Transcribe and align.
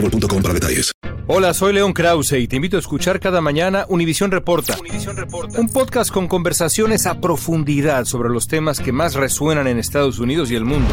boostmobile.com 0.00 0.42
para 0.42 0.54
detalles. 0.54 0.92
Hola, 1.28 1.54
soy 1.54 1.72
León 1.72 1.92
Krause 1.92 2.32
y 2.32 2.46
te 2.46 2.56
invito 2.56 2.76
a 2.76 2.80
escuchar 2.80 3.18
cada 3.18 3.40
mañana 3.40 3.84
Univisión 3.88 4.30
Reporta. 4.30 4.76
Reporta. 5.14 5.60
Un 5.60 5.68
podcast 5.68 6.12
con 6.12 6.28
conversaciones 6.28 7.06
a 7.06 7.20
profundidad 7.20 8.04
sobre 8.04 8.28
los 8.28 8.46
temas 8.46 8.78
que 8.78 8.92
más 8.92 9.14
resuenan 9.14 9.66
en 9.66 9.78
Estados 9.78 10.20
Unidos 10.20 10.50
y 10.50 10.54
el 10.54 10.64
mundo. 10.64 10.92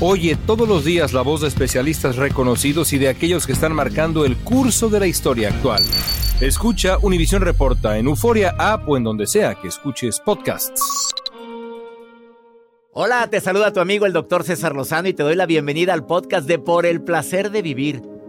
Oye 0.00 0.36
todos 0.46 0.68
los 0.68 0.84
días 0.84 1.12
la 1.12 1.22
voz 1.22 1.40
de 1.40 1.48
especialistas 1.48 2.16
reconocidos 2.16 2.92
y 2.92 2.98
de 2.98 3.08
aquellos 3.08 3.46
que 3.46 3.52
están 3.52 3.72
marcando 3.72 4.24
el 4.24 4.36
curso 4.36 4.90
de 4.90 5.00
la 5.00 5.06
historia 5.06 5.48
actual. 5.48 5.82
Escucha 6.40 6.98
Univisión 7.00 7.42
Reporta 7.42 7.96
en 7.98 8.06
Euforia 8.06 8.54
App 8.58 8.88
o 8.88 8.96
en 8.96 9.04
donde 9.04 9.26
sea 9.26 9.54
que 9.54 9.68
escuches 9.68 10.20
podcasts. 10.20 11.12
Hola, 12.94 13.26
te 13.30 13.40
saluda 13.40 13.72
tu 13.72 13.80
amigo 13.80 14.04
el 14.04 14.12
doctor 14.12 14.44
César 14.44 14.74
Lozano 14.74 15.08
y 15.08 15.14
te 15.14 15.22
doy 15.22 15.34
la 15.34 15.46
bienvenida 15.46 15.94
al 15.94 16.04
podcast 16.04 16.46
de 16.46 16.58
Por 16.58 16.84
el 16.84 17.00
Placer 17.00 17.50
de 17.50 17.62
Vivir, 17.62 18.02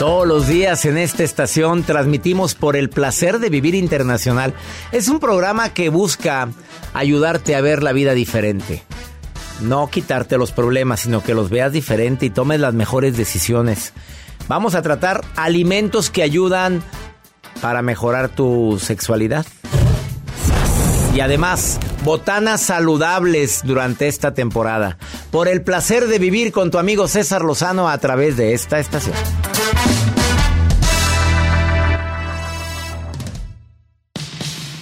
Todos 0.00 0.26
los 0.26 0.48
días 0.48 0.86
en 0.86 0.96
esta 0.96 1.24
estación 1.24 1.82
transmitimos 1.82 2.54
por 2.54 2.74
el 2.74 2.88
placer 2.88 3.38
de 3.38 3.50
vivir 3.50 3.74
internacional. 3.74 4.54
Es 4.92 5.08
un 5.08 5.20
programa 5.20 5.74
que 5.74 5.90
busca 5.90 6.48
ayudarte 6.94 7.54
a 7.54 7.60
ver 7.60 7.82
la 7.82 7.92
vida 7.92 8.14
diferente. 8.14 8.82
No 9.60 9.90
quitarte 9.90 10.38
los 10.38 10.52
problemas, 10.52 11.00
sino 11.00 11.22
que 11.22 11.34
los 11.34 11.50
veas 11.50 11.72
diferente 11.72 12.24
y 12.24 12.30
tomes 12.30 12.60
las 12.60 12.72
mejores 12.72 13.14
decisiones. 13.18 13.92
Vamos 14.48 14.74
a 14.74 14.80
tratar 14.80 15.20
alimentos 15.36 16.08
que 16.08 16.22
ayudan 16.22 16.82
para 17.60 17.82
mejorar 17.82 18.30
tu 18.30 18.78
sexualidad. 18.82 19.44
Y 21.14 21.20
además, 21.20 21.78
botanas 22.06 22.62
saludables 22.62 23.60
durante 23.64 24.08
esta 24.08 24.32
temporada. 24.32 24.96
Por 25.30 25.46
el 25.46 25.60
placer 25.60 26.06
de 26.06 26.18
vivir 26.18 26.52
con 26.52 26.70
tu 26.70 26.78
amigo 26.78 27.06
César 27.06 27.42
Lozano 27.42 27.90
a 27.90 27.98
través 27.98 28.38
de 28.38 28.54
esta 28.54 28.78
estación. 28.78 29.14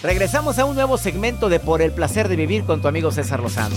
Regresamos 0.03 0.61
a 0.61 0.65
un 0.65 0.77
nuevo 0.77 0.97
segmento 0.97 1.49
de 1.49 1.59
Por 1.59 1.83
el 1.83 1.91
placer 1.91 2.29
de 2.29 2.37
vivir 2.37 2.63
con 2.63 2.81
tu 2.81 2.87
amigo 2.87 3.11
César 3.11 3.41
Lozano. 3.41 3.75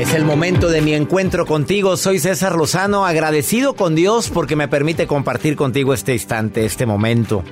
Es 0.00 0.14
el 0.14 0.24
momento 0.24 0.70
de 0.70 0.80
mi 0.80 0.94
encuentro 0.94 1.44
contigo. 1.44 1.98
Soy 1.98 2.18
César 2.20 2.56
Lozano, 2.56 3.04
agradecido 3.04 3.74
con 3.74 3.94
Dios 3.94 4.30
porque 4.30 4.56
me 4.56 4.66
permite 4.66 5.06
compartir 5.06 5.54
contigo 5.54 5.92
este 5.92 6.14
instante, 6.14 6.64
este 6.64 6.86
momento. 6.86 7.44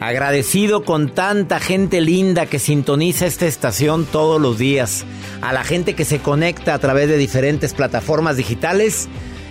Agradecido 0.00 0.82
con 0.82 1.10
tanta 1.10 1.60
gente 1.60 2.00
linda 2.00 2.46
que 2.46 2.58
sintoniza 2.58 3.26
esta 3.26 3.46
estación 3.46 4.06
todos 4.06 4.40
los 4.40 4.58
días. 4.58 5.04
A 5.42 5.52
la 5.52 5.62
gente 5.62 5.94
que 5.94 6.06
se 6.06 6.20
conecta 6.20 6.72
a 6.72 6.78
través 6.78 7.08
de 7.08 7.18
diferentes 7.18 7.74
plataformas 7.74 8.38
digitales 8.38 9.10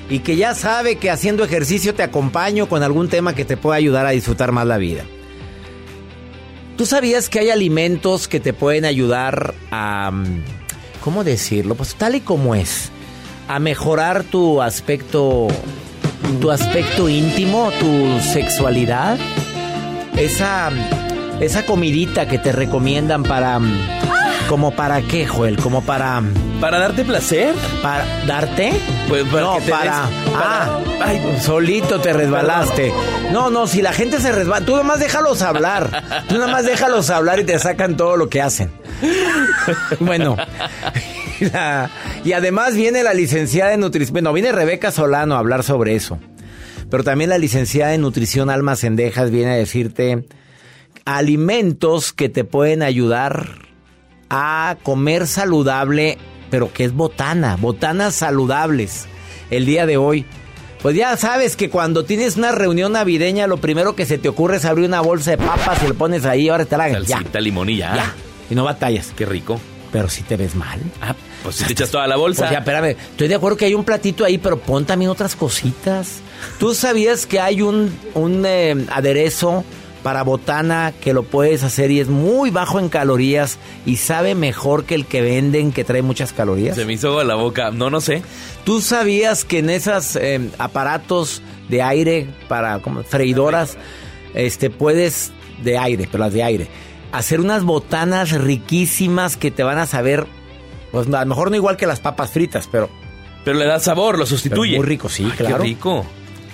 y 0.09 0.19
que 0.19 0.35
ya 0.35 0.53
sabe 0.55 0.97
que 0.97 1.09
haciendo 1.09 1.43
ejercicio 1.43 1.93
te 1.93 2.03
acompaño 2.03 2.67
con 2.67 2.83
algún 2.83 3.09
tema 3.09 3.33
que 3.33 3.45
te 3.45 3.57
pueda 3.57 3.77
ayudar 3.77 4.05
a 4.05 4.11
disfrutar 4.11 4.51
más 4.51 4.67
la 4.67 4.77
vida. 4.77 5.03
¿Tú 6.77 6.85
sabías 6.85 7.29
que 7.29 7.39
hay 7.39 7.49
alimentos 7.49 8.27
que 8.27 8.39
te 8.39 8.53
pueden 8.53 8.85
ayudar 8.85 9.53
a... 9.71 10.11
Mm, 10.11 10.43
¿Cómo 11.01 11.23
decirlo? 11.23 11.75
Pues 11.75 11.95
tal 11.95 12.15
y 12.15 12.21
como 12.21 12.55
es. 12.55 12.89
A 13.47 13.59
mejorar 13.59 14.23
tu 14.23 14.61
aspecto... 14.61 15.47
Tu 16.41 16.49
aspecto 16.49 17.09
íntimo, 17.09 17.71
tu 17.79 18.19
sexualidad. 18.21 19.17
Esa... 20.17 20.71
Esa 21.39 21.65
comidita 21.65 22.27
que 22.27 22.39
te 22.39 22.51
recomiendan 22.51 23.23
para... 23.23 23.59
¿Como 24.53 24.69
para 24.75 25.01
qué, 25.01 25.25
Joel? 25.25 25.57
¿Como 25.57 25.81
para...? 25.83 26.21
¿Para 26.61 26.77
darte 26.77 27.03
placer? 27.03 27.55
¿Para 27.81 28.05
darte? 28.27 28.71
Pues 29.09 29.23
para 29.23 29.41
no, 29.41 29.55
que 29.57 29.61
te 29.65 29.71
para... 29.71 30.05
des- 30.05 30.17
Ah, 30.35 30.79
Ay, 31.01 31.37
solito 31.41 31.99
te 31.99 32.13
resbalaste. 32.13 32.93
No, 33.31 33.49
no, 33.49 33.65
si 33.65 33.81
la 33.81 33.93
gente 33.93 34.19
se 34.21 34.31
resbala, 34.31 34.63
tú 34.63 34.75
nomás 34.75 34.99
déjalos 34.99 35.41
hablar. 35.41 36.03
Tú 36.29 36.37
nomás 36.37 36.65
déjalos 36.65 37.09
hablar 37.09 37.39
y 37.39 37.45
te 37.45 37.57
sacan 37.57 37.97
todo 37.97 38.15
lo 38.15 38.29
que 38.29 38.43
hacen. 38.43 38.69
Bueno, 39.99 40.37
la- 41.39 41.89
y 42.23 42.33
además 42.33 42.75
viene 42.75 43.01
la 43.01 43.15
licenciada 43.15 43.73
en 43.73 43.79
nutrición. 43.79 44.13
Bueno, 44.13 44.33
viene 44.33 44.51
Rebeca 44.51 44.91
Solano 44.91 45.33
a 45.33 45.39
hablar 45.39 45.63
sobre 45.63 45.95
eso. 45.95 46.19
Pero 46.91 47.03
también 47.03 47.31
la 47.31 47.39
licenciada 47.39 47.95
en 47.95 48.01
nutrición 48.01 48.51
Alma 48.51 48.75
Cendejas 48.75 49.31
viene 49.31 49.53
a 49.53 49.55
decirte 49.55 50.27
alimentos 51.05 52.13
que 52.13 52.29
te 52.29 52.43
pueden 52.43 52.83
ayudar 52.83 53.72
a 54.29 54.77
comer 54.83 55.27
saludable, 55.27 56.17
pero 56.49 56.71
que 56.73 56.83
es 56.85 56.93
botana, 56.93 57.57
botanas 57.59 58.15
saludables. 58.15 59.05
El 59.49 59.65
día 59.65 59.85
de 59.85 59.97
hoy. 59.97 60.25
Pues 60.81 60.95
ya 60.97 61.15
sabes 61.15 61.55
que 61.55 61.69
cuando 61.69 62.03
tienes 62.03 62.35
una 62.35 62.51
reunión 62.51 62.91
navideña, 62.91 63.47
lo 63.47 63.57
primero 63.57 63.95
que 63.95 64.05
se 64.05 64.17
te 64.17 64.27
ocurre 64.27 64.57
es 64.57 64.65
abrir 64.65 64.85
una 64.87 64.99
bolsa 64.99 65.31
de 65.31 65.37
papas 65.37 65.81
y 65.83 65.87
le 65.87 65.93
pones 65.93 66.25
ahí, 66.25 66.49
ahora 66.49 66.65
te 66.65 66.75
la 66.75 66.89
ya, 66.89 67.05
Salsita, 67.17 67.39
limonilla. 67.39 67.95
ya. 67.95 68.13
Y 68.49 68.55
no 68.55 68.65
batallas. 68.65 69.13
Qué 69.15 69.25
rico. 69.25 69.61
Pero 69.93 70.09
si 70.09 70.23
te 70.23 70.35
ves 70.35 70.55
mal. 70.55 70.79
Ah, 71.01 71.15
pues 71.43 71.55
si 71.57 71.63
te 71.65 71.71
echas 71.73 71.89
toda 71.89 72.05
la 72.07 72.17
bolsa. 72.17 72.45
O 72.45 72.49
sea, 72.49 72.59
espérame, 72.59 72.97
estoy 73.11 73.27
de 73.29 73.35
acuerdo 73.35 73.57
que 73.57 73.65
hay 73.65 73.75
un 73.75 73.85
platito 73.85 74.25
ahí, 74.25 74.37
pero 74.39 74.57
pon 74.59 74.83
también 74.85 75.09
otras 75.11 75.35
cositas. 75.37 76.19
¿Tú 76.59 76.73
sabías 76.73 77.25
que 77.27 77.39
hay 77.39 77.61
un, 77.61 77.95
un 78.15 78.43
eh, 78.45 78.85
aderezo 78.91 79.63
para 80.03 80.23
botana 80.23 80.93
que 81.01 81.13
lo 81.13 81.23
puedes 81.23 81.63
hacer 81.63 81.89
y 81.89 81.99
es 82.01 82.09
muy 82.09 82.51
bajo 82.51 82.79
en 82.79 82.89
calorías 82.89 83.57
y 83.85 83.97
sabe 83.97 84.35
mejor 84.35 84.83
que 84.83 84.95
el 84.95 85.05
que 85.05 85.21
venden 85.21 85.71
que 85.71 85.83
trae 85.83 86.01
muchas 86.01 86.33
calorías? 86.33 86.75
Se 86.75 86.85
me 86.85 86.93
hizo 86.93 87.07
agua 87.09 87.23
la 87.23 87.35
boca. 87.35 87.71
No, 87.71 87.89
no 87.89 88.01
sé. 88.01 88.21
¿Tú 88.65 88.81
sabías 88.81 89.45
que 89.45 89.59
en 89.59 89.69
esos 89.69 90.15
eh, 90.17 90.49
aparatos 90.59 91.41
de 91.69 91.81
aire 91.81 92.27
para 92.49 92.79
como, 92.79 93.03
freidoras, 93.03 93.77
este, 94.33 94.69
puedes, 94.69 95.31
de 95.63 95.77
aire, 95.77 96.07
pero 96.11 96.25
las 96.25 96.33
de 96.33 96.43
aire, 96.43 96.67
hacer 97.11 97.39
unas 97.39 97.63
botanas 97.63 98.31
riquísimas 98.31 99.37
que 99.37 99.51
te 99.51 99.63
van 99.63 99.77
a 99.77 99.85
saber, 99.85 100.27
pues 100.91 101.07
a 101.07 101.21
lo 101.21 101.25
mejor 101.25 101.49
no 101.49 101.55
igual 101.55 101.77
que 101.77 101.87
las 101.87 101.99
papas 102.01 102.31
fritas, 102.31 102.67
pero 102.71 102.89
Pero 103.45 103.57
le 103.57 103.65
da 103.65 103.79
sabor, 103.79 104.17
lo 104.17 104.25
sustituye. 104.25 104.77
muy 104.77 104.85
rico, 104.85 105.07
sí, 105.09 105.25
Ay, 105.29 105.37
claro. 105.37 105.57
Qué 105.57 105.63
rico. 105.63 106.05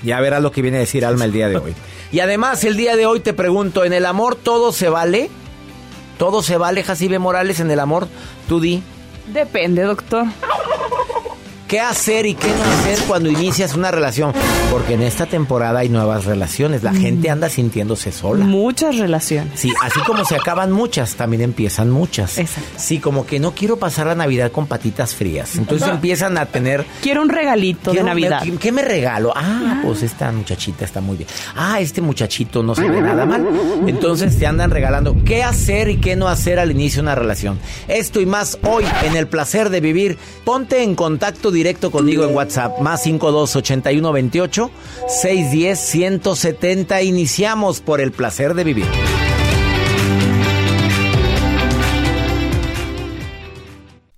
Ya 0.03 0.19
verás 0.19 0.41
lo 0.41 0.51
que 0.51 0.61
viene 0.61 0.77
a 0.77 0.81
decir 0.81 1.05
Alma 1.05 1.25
el 1.25 1.31
día 1.31 1.49
de 1.49 1.57
hoy. 1.57 1.75
Y 2.11 2.21
además, 2.21 2.63
el 2.63 2.77
día 2.77 2.95
de 2.95 3.05
hoy 3.05 3.19
te 3.19 3.33
pregunto, 3.33 3.83
¿en 3.83 3.93
el 3.93 4.05
amor 4.05 4.35
todo 4.35 4.71
se 4.71 4.89
vale? 4.89 5.29
¿Todo 6.17 6.41
se 6.41 6.57
vale, 6.57 6.83
Jacibe 6.83 7.19
Morales, 7.19 7.59
en 7.59 7.71
el 7.71 7.79
amor? 7.79 8.07
Tú 8.47 8.59
di. 8.59 8.81
Depende, 9.27 9.83
doctor. 9.83 10.25
¿Qué 11.69 11.79
hacer 11.79 12.25
y 12.25 12.33
qué 12.33 12.47
no 12.47 12.63
hacer 12.63 12.97
cuando 13.07 13.29
inicias 13.29 13.75
una 13.75 13.91
relación? 13.91 14.33
Porque 14.71 14.95
en 14.95 15.03
esta 15.03 15.27
temporada 15.27 15.81
hay 15.81 15.89
nuevas 15.89 16.25
relaciones. 16.25 16.81
La 16.81 16.93
gente 16.93 17.29
anda 17.29 17.47
sintiéndose 17.47 18.11
sola. 18.11 18.43
Muchas 18.43 18.97
relaciones. 18.97 19.59
Sí, 19.59 19.71
así 19.83 19.99
como 19.99 20.25
se 20.25 20.35
acaban 20.35 20.71
muchas, 20.71 21.13
también 21.13 21.43
empiezan 21.43 21.91
muchas. 21.91 22.39
Exacto. 22.39 22.67
Sí, 22.75 22.97
como 22.97 23.27
que 23.27 23.39
no 23.39 23.51
quiero 23.51 23.77
pasar 23.77 24.07
la 24.07 24.15
Navidad 24.15 24.51
con 24.51 24.65
patitas 24.65 25.13
frías. 25.13 25.57
Entonces 25.57 25.87
empiezan 25.87 26.39
a 26.39 26.47
tener... 26.47 26.87
Quiero 27.03 27.21
un 27.21 27.29
regalito 27.29 27.93
de 27.93 28.01
Navidad. 28.01 28.41
¿qué, 28.41 28.57
qué 28.57 28.71
me 28.71 28.81
regalo? 28.81 29.31
Ah, 29.35 29.81
pues 29.83 30.01
esta 30.01 30.31
muchachita 30.31 30.85
está 30.85 31.01
muy 31.01 31.17
bien. 31.17 31.29
Ah, 31.55 31.79
este 31.79 32.01
muchachito 32.01 32.63
no 32.63 32.73
se 32.73 32.89
ve 32.89 32.99
nada 32.99 33.27
mal. 33.27 33.47
Entonces 33.85 34.39
te 34.39 34.47
andan 34.47 34.71
regalando 34.71 35.15
qué 35.23 35.43
hacer 35.43 35.89
y 35.89 35.97
qué 35.97 36.15
no 36.15 36.29
hacer 36.29 36.57
al 36.57 36.71
inicio 36.71 37.03
de 37.03 37.03
una 37.03 37.13
relación. 37.13 37.59
Esto 37.87 38.19
y 38.21 38.25
más 38.25 38.57
hoy 38.63 38.85
en 39.03 39.15
El 39.15 39.27
Placer 39.27 39.69
de 39.69 39.81
Vivir. 39.81 40.17
Ponte 40.43 40.81
en 40.81 40.95
contacto 40.95 41.51
directo 41.59 41.91
conmigo 41.91 42.23
en 42.23 42.33
WhatsApp. 42.33 42.79
Más 42.79 43.03
52 43.03 43.55
81 43.57 44.11
28 44.13 44.71
610 45.07 45.79
170. 45.79 47.01
Iniciamos 47.01 47.81
por 47.81 47.99
El 47.99 48.11
Placer 48.13 48.53
de 48.53 48.63
Vivir. 48.63 49.28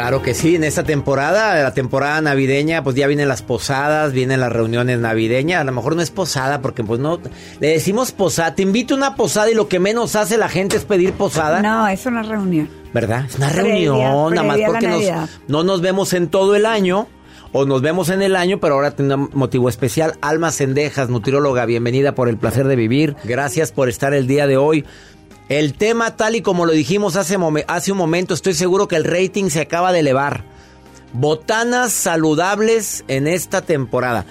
Claro 0.00 0.22
que 0.22 0.32
sí, 0.32 0.56
en 0.56 0.64
esta 0.64 0.82
temporada, 0.82 1.62
la 1.62 1.74
temporada 1.74 2.22
navideña, 2.22 2.82
pues 2.82 2.96
ya 2.96 3.06
vienen 3.06 3.28
las 3.28 3.42
posadas, 3.42 4.14
vienen 4.14 4.40
las 4.40 4.50
reuniones 4.50 4.98
navideñas. 4.98 5.60
A 5.60 5.64
lo 5.64 5.72
mejor 5.72 5.94
no 5.94 6.00
es 6.00 6.10
posada 6.10 6.62
porque 6.62 6.82
pues 6.82 6.98
no, 7.00 7.20
le 7.60 7.68
decimos 7.68 8.10
posada. 8.10 8.54
Te 8.54 8.62
invito 8.62 8.94
a 8.94 8.96
una 8.96 9.14
posada 9.14 9.50
y 9.50 9.54
lo 9.54 9.68
que 9.68 9.78
menos 9.78 10.16
hace 10.16 10.38
la 10.38 10.48
gente 10.48 10.78
es 10.78 10.86
pedir 10.86 11.12
posada. 11.12 11.60
No, 11.60 11.86
es 11.86 12.06
una 12.06 12.22
reunión. 12.22 12.70
¿Verdad? 12.94 13.26
Es 13.28 13.36
una 13.36 13.50
Previa- 13.50 13.62
reunión, 13.92 14.34
nada 14.34 14.42
más 14.46 14.56
previa 14.56 14.68
porque 14.68 14.88
nos- 14.88 15.30
no 15.48 15.64
nos 15.64 15.82
vemos 15.82 16.14
en 16.14 16.28
todo 16.28 16.56
el 16.56 16.64
año. 16.64 17.06
O 17.52 17.66
nos 17.66 17.82
vemos 17.82 18.08
en 18.10 18.22
el 18.22 18.36
año, 18.36 18.58
pero 18.58 18.76
ahora 18.76 18.94
un 18.96 19.28
motivo 19.34 19.68
especial. 19.68 20.14
Alma 20.22 20.50
Sendejas, 20.50 21.10
nutrióloga, 21.10 21.66
bienvenida 21.66 22.14
por 22.14 22.28
el 22.28 22.38
placer 22.38 22.66
de 22.68 22.76
vivir. 22.76 23.16
Gracias 23.24 23.70
por 23.72 23.88
estar 23.90 24.14
el 24.14 24.26
día 24.28 24.46
de 24.46 24.56
hoy. 24.56 24.84
El 25.50 25.74
tema, 25.74 26.16
tal 26.16 26.36
y 26.36 26.42
como 26.42 26.64
lo 26.64 26.70
dijimos 26.72 27.16
hace, 27.16 27.36
un 27.36 27.98
momento, 27.98 28.34
estoy 28.34 28.54
seguro 28.54 28.86
que 28.86 28.94
el 28.94 29.02
rating 29.04 29.50
se 29.50 29.60
acaba 29.60 29.90
de 29.92 29.98
elevar. 29.98 30.44
Botanas 31.12 31.92
saludables 31.92 33.04
en 33.08 33.26
esta 33.26 33.60
temporada. 33.60 34.24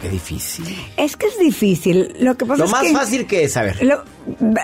Qué 0.00 0.08
difícil. 0.08 0.64
Es 0.96 1.14
que 1.18 1.26
es 1.26 1.38
difícil. 1.38 2.16
Lo 2.20 2.38
que 2.38 2.46
pasa 2.46 2.60
Lo 2.60 2.64
es 2.64 2.70
más 2.70 2.82
que 2.84 2.92
fácil 2.94 3.26
que 3.26 3.44
es, 3.44 3.54
a 3.58 3.62
ver. 3.64 3.82
lo- 3.84 4.02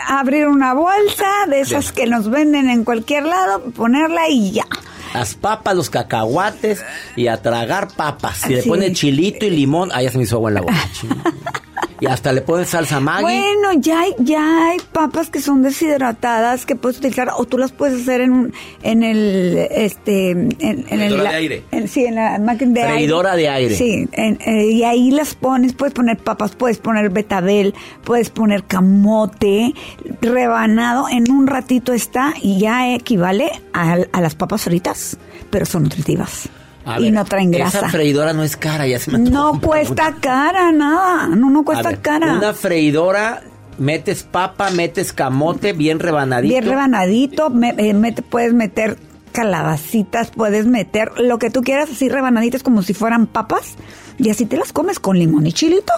abrir 0.09 0.47
una 0.49 0.73
bolsa 0.73 1.27
de 1.51 1.61
esas 1.61 1.93
que 1.93 2.07
nos 2.07 2.31
venden 2.31 2.71
en 2.71 2.83
cualquier 2.85 3.25
lado, 3.25 3.61
ponerla 3.77 4.31
y 4.31 4.53
ya. 4.53 4.65
Las 5.13 5.35
papas, 5.35 5.77
los 5.77 5.91
cacahuates 5.91 6.83
y 7.17 7.27
a 7.27 7.43
tragar 7.43 7.89
papas. 7.89 8.39
Si 8.39 8.55
le 8.55 8.63
pone 8.63 8.95
chilito 8.95 9.45
y 9.45 9.51
limón, 9.51 9.91
ahí 9.93 10.07
ya 10.07 10.11
se 10.13 10.17
me 10.17 10.25
hizo 10.25 10.37
agua 10.37 10.49
en 10.51 10.55
la 10.55 10.61
boca. 10.63 10.75
y 12.01 12.07
hasta 12.07 12.33
le 12.33 12.41
ponen 12.43 12.67
salsa 12.67 13.01
Maggi. 13.01 13.23
Bueno, 13.23 13.73
ya 13.79 14.01
hay, 14.03 14.15
ya 14.19 14.69
hay 14.71 14.79
papas 14.93 15.31
que 15.31 15.41
son 15.41 15.63
deshidratadas 15.63 16.67
que 16.67 16.77
puedes 16.77 16.99
utilizar 16.99 17.31
o 17.37 17.45
tú 17.45 17.59
las 17.59 17.73
puedes 17.73 18.03
hacer 18.03 18.21
en 18.21 18.33
un, 18.33 18.53
en 18.83 19.03
el 19.03 19.57
este 19.71 20.31
en, 20.33 20.51
en 20.61 21.01
el 21.01 21.17
la- 21.17 21.31
de 21.31 21.37
aire. 21.37 21.65
en- 21.71 21.89
sí, 21.89 22.05
en 22.05 22.17
la 22.17 22.39
máquina 22.39 22.73
de 22.83 22.89
Freidora 22.93 23.33
aire. 23.33 23.43
de 23.43 23.49
aire. 23.49 23.75
Sí, 23.77 24.09
en- 24.13 24.39
eh, 24.45 24.71
y 24.73 24.83
ahí 24.85 25.11
las 25.11 25.35
pones, 25.35 25.73
puedes 25.73 25.95
poner 25.95 26.17
papas, 26.19 26.55
puedes 26.55 26.79
poner 26.79 27.11
betabel, 27.11 27.75
puedes 28.05 28.31
poner 28.31 28.65
camote 28.65 29.75
rebanado, 30.21 31.09
en 31.09 31.31
un 31.31 31.47
ratito 31.47 31.93
está 31.93 32.35
y 32.43 32.59
ya 32.59 32.95
equivale 32.95 33.51
a, 33.73 33.97
a 34.13 34.21
las 34.21 34.35
papas 34.35 34.63
fritas, 34.63 35.17
pero 35.51 35.67
son 35.67 35.85
nutritivas. 35.85 36.49
A 36.87 37.01
y 37.01 37.05
ver, 37.05 37.13
no 37.13 37.25
traen 37.25 37.51
grasa. 37.51 37.79
Esa 37.79 37.89
freidora 37.91 38.33
no 38.33 38.43
es 38.45 38.57
cara, 38.57 38.87
ya 38.87 38.99
se 38.99 39.11
me 39.11 39.19
No 39.19 39.61
cuesta 39.61 40.15
cara, 40.21 40.71
nada. 40.73 41.27
No, 41.29 41.51
no 41.51 41.65
cuesta 41.65 41.89
ver, 41.91 42.01
cara. 42.01 42.33
Una 42.35 42.55
freidora, 42.55 43.43
metes 43.77 44.23
papa, 44.23 44.71
metes 44.71 45.13
camote 45.13 45.73
bien 45.73 45.99
rebanadito. 45.99 46.53
Bien 46.53 46.65
rebanadito, 46.65 47.51
me- 47.51 47.75
eh, 47.77 48.15
puedes 48.31 48.55
meter 48.55 48.97
calabacitas, 49.33 50.31
puedes 50.31 50.67
meter 50.67 51.11
lo 51.19 51.39
que 51.39 51.51
tú 51.51 51.63
quieras, 51.63 51.91
así 51.91 52.09
rebanaditas 52.09 52.63
como 52.63 52.83
si 52.83 52.95
fueran 52.95 53.27
papas, 53.27 53.75
y 54.19 54.31
así 54.31 54.47
te 54.47 54.57
las 54.57 54.73
comes 54.73 54.99
con 54.99 55.19
limón 55.19 55.47
y 55.47 55.53
chilito. 55.53 55.93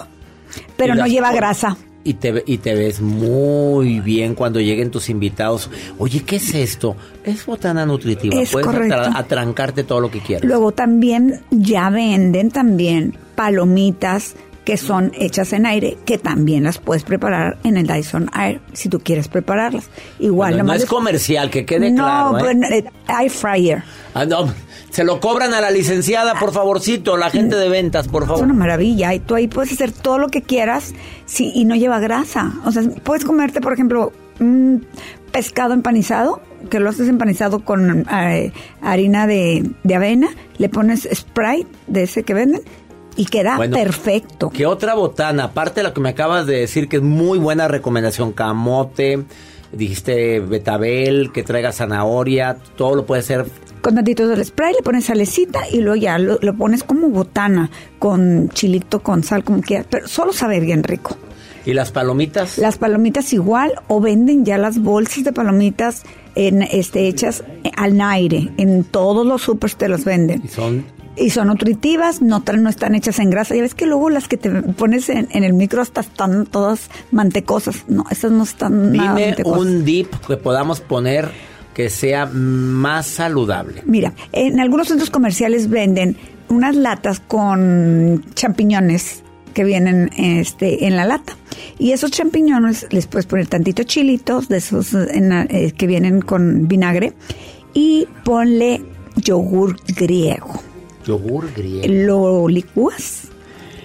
Pero 0.75 0.95
no 0.95 1.05
lleva 1.05 1.31
grasa. 1.31 1.77
Y 2.09 2.15
te, 2.15 2.43
y 2.47 2.57
te 2.57 2.73
ves 2.73 3.01
muy 3.01 3.99
bien 3.99 4.33
cuando 4.33 4.59
lleguen 4.59 4.89
tus 4.89 5.09
invitados. 5.09 5.69
Oye, 5.99 6.23
¿qué 6.23 6.37
es 6.37 6.55
esto? 6.55 6.95
Es 7.23 7.45
botana 7.45 7.85
nutritiva. 7.85 8.35
Es 8.41 8.51
Puedes 8.51 8.65
correcto. 8.65 8.95
atra- 8.95 9.11
atrancarte 9.15 9.83
todo 9.83 9.99
lo 10.01 10.09
que 10.09 10.19
quieras. 10.19 10.43
Luego 10.43 10.71
también 10.71 11.41
ya 11.51 11.91
venden 11.91 12.49
también 12.49 13.15
palomitas 13.35 14.35
que 14.65 14.77
son 14.77 15.11
hechas 15.17 15.53
en 15.53 15.65
aire, 15.65 15.97
que 16.05 16.17
también 16.19 16.63
las 16.63 16.77
puedes 16.77 17.03
preparar 17.03 17.57
en 17.63 17.77
el 17.77 17.87
Dyson 17.87 18.29
Air 18.35 18.59
si 18.73 18.87
tú 18.89 18.99
quieres 18.99 19.27
prepararlas. 19.27 19.89
Igual, 20.19 20.53
Bueno, 20.53 20.63
no 20.65 20.73
es 20.73 20.85
comercial, 20.85 21.49
que 21.49 21.65
quede 21.65 21.89
no, 21.91 22.03
claro. 22.03 22.37
¿eh? 22.37 22.41
bueno, 22.41 22.67
eh, 22.67 22.85
air 23.07 23.29
fryer. 23.31 23.83
Ah, 24.13 24.25
no, 24.25 24.51
Se 24.89 25.03
lo 25.03 25.19
cobran 25.19 25.53
a 25.53 25.61
la 25.61 25.69
licenciada, 25.71 26.35
por 26.39 26.51
favorcito, 26.51 27.15
la 27.17 27.29
gente 27.29 27.55
de 27.55 27.69
ventas, 27.69 28.07
por 28.07 28.23
Es 28.23 28.29
favor. 28.29 28.43
una 28.45 28.53
maravilla 28.53 29.13
y 29.13 29.19
tú 29.19 29.35
ahí 29.35 29.47
puedes 29.47 29.71
hacer 29.71 29.91
todo 29.91 30.17
lo 30.17 30.29
que 30.29 30.41
quieras 30.41 30.93
sí, 31.25 31.51
y 31.53 31.65
no 31.65 31.75
lleva 31.75 31.99
grasa. 31.99 32.53
O 32.65 32.71
sea, 32.71 32.83
puedes 33.03 33.23
comerte, 33.23 33.61
por 33.61 33.73
ejemplo, 33.73 34.11
un 34.39 34.85
pescado 35.31 35.73
empanizado, 35.73 36.41
que 36.69 36.79
lo 36.79 36.89
haces 36.89 37.07
empanizado 37.07 37.59
con 37.63 38.05
eh, 38.11 38.51
harina 38.81 39.27
de, 39.27 39.69
de 39.83 39.95
avena, 39.95 40.29
le 40.57 40.69
pones 40.69 41.07
Sprite 41.13 41.67
de 41.87 42.03
ese 42.03 42.23
que 42.23 42.33
venden 42.33 42.61
y 43.15 43.25
queda 43.25 43.57
Bueno, 43.57 43.77
perfecto. 43.77 44.49
¿Qué 44.49 44.65
otra 44.65 44.95
botana? 44.95 45.45
Aparte 45.45 45.81
de 45.81 45.87
lo 45.87 45.93
que 45.93 46.01
me 46.01 46.09
acabas 46.09 46.45
de 46.47 46.57
decir, 46.61 46.89
que 46.89 46.97
es 46.97 47.03
muy 47.03 47.37
buena 47.37 47.67
recomendación, 47.67 48.31
camote, 48.33 49.23
dijiste 49.71 50.39
betabel, 50.39 51.31
que 51.31 51.43
traiga 51.43 51.71
zanahoria, 51.71 52.57
todo 52.75 52.95
lo 52.95 53.05
puede 53.05 53.21
ser. 53.21 53.45
Con 53.81 53.95
tantito 53.95 54.27
del 54.27 54.43
spray 54.43 54.73
le 54.73 54.83
pones 54.83 55.05
salecita 55.05 55.61
y 55.71 55.79
luego 55.79 55.95
ya 55.95 56.17
lo, 56.19 56.37
lo 56.41 56.55
pones 56.55 56.83
como 56.83 57.09
botana, 57.09 57.69
con 57.97 58.49
chilito, 58.49 59.01
con 59.01 59.23
sal, 59.23 59.43
como 59.43 59.61
quieras, 59.61 59.87
pero 59.89 60.07
solo 60.07 60.33
sabe 60.33 60.59
bien 60.59 60.83
rico. 60.83 61.17
¿Y 61.65 61.73
las 61.73 61.91
palomitas? 61.91 62.57
Las 62.57 62.77
palomitas 62.77 63.31
igual 63.33 63.73
o 63.87 63.99
venden 63.99 64.45
ya 64.45 64.57
las 64.57 64.79
bolsas 64.79 65.23
de 65.23 65.33
palomitas 65.33 66.03
en, 66.35 66.63
este, 66.63 67.07
hechas 67.07 67.43
al 67.75 67.99
aire. 68.01 68.49
En 68.57 68.83
todos 68.83 69.25
los 69.25 69.41
supers 69.43 69.75
te 69.75 69.87
las 69.89 70.03
venden. 70.05 70.41
Y 70.43 70.47
son 70.47 70.85
Y 71.15 71.29
son 71.31 71.47
nutritivas, 71.47 72.21
no, 72.21 72.43
no 72.57 72.69
están 72.69 72.95
hechas 72.95 73.19
en 73.19 73.29
grasa. 73.29 73.55
Ya 73.55 73.61
ves 73.61 73.75
que 73.75 73.85
luego 73.85 74.09
las 74.09 74.27
que 74.27 74.37
te 74.37 74.49
pones 74.49 75.09
en, 75.09 75.27
en 75.31 75.43
el 75.43 75.53
micro 75.53 75.81
hasta 75.81 76.01
están 76.01 76.45
todas 76.45 76.89
mantecosas. 77.11 77.83
No, 77.87 78.05
esas 78.09 78.31
no 78.31 78.43
están 78.43 78.93
nada 78.93 79.15
Dime 79.15 79.27
mantecosas. 79.27 79.61
un 79.61 79.85
dip 79.85 80.13
que 80.27 80.37
podamos 80.37 80.79
poner 80.79 81.29
que 81.79 81.89
sea 81.89 82.25
más 82.25 83.07
saludable? 83.07 83.83
Mira, 83.85 84.11
en 84.33 84.59
algunos 84.59 84.89
centros 84.89 85.09
comerciales 85.09 85.69
venden 85.69 86.17
unas 86.49 86.75
latas 86.75 87.21
con 87.21 88.21
champiñones 88.35 89.23
que 89.53 89.63
vienen 89.63 90.09
este, 90.17 90.87
en 90.87 90.97
la 90.97 91.05
lata. 91.05 91.37
Y 91.77 91.91
esos 91.93 92.11
champiñones 92.11 92.85
les 92.89 93.07
puedes 93.07 93.27
poner 93.27 93.47
tantito 93.47 93.83
chilitos 93.83 94.49
de 94.49 94.57
esos 94.57 94.93
en 94.93 95.29
la- 95.29 95.43
eh, 95.43 95.71
que 95.71 95.87
vienen 95.87 96.19
con 96.19 96.67
vinagre 96.67 97.13
y 97.73 98.09
ponle 98.25 98.83
yogur 99.15 99.77
griego. 99.95 100.61
Yogur 101.05 101.49
griego. 101.55 101.87
Lo 101.87 102.47
licúas 102.49 103.29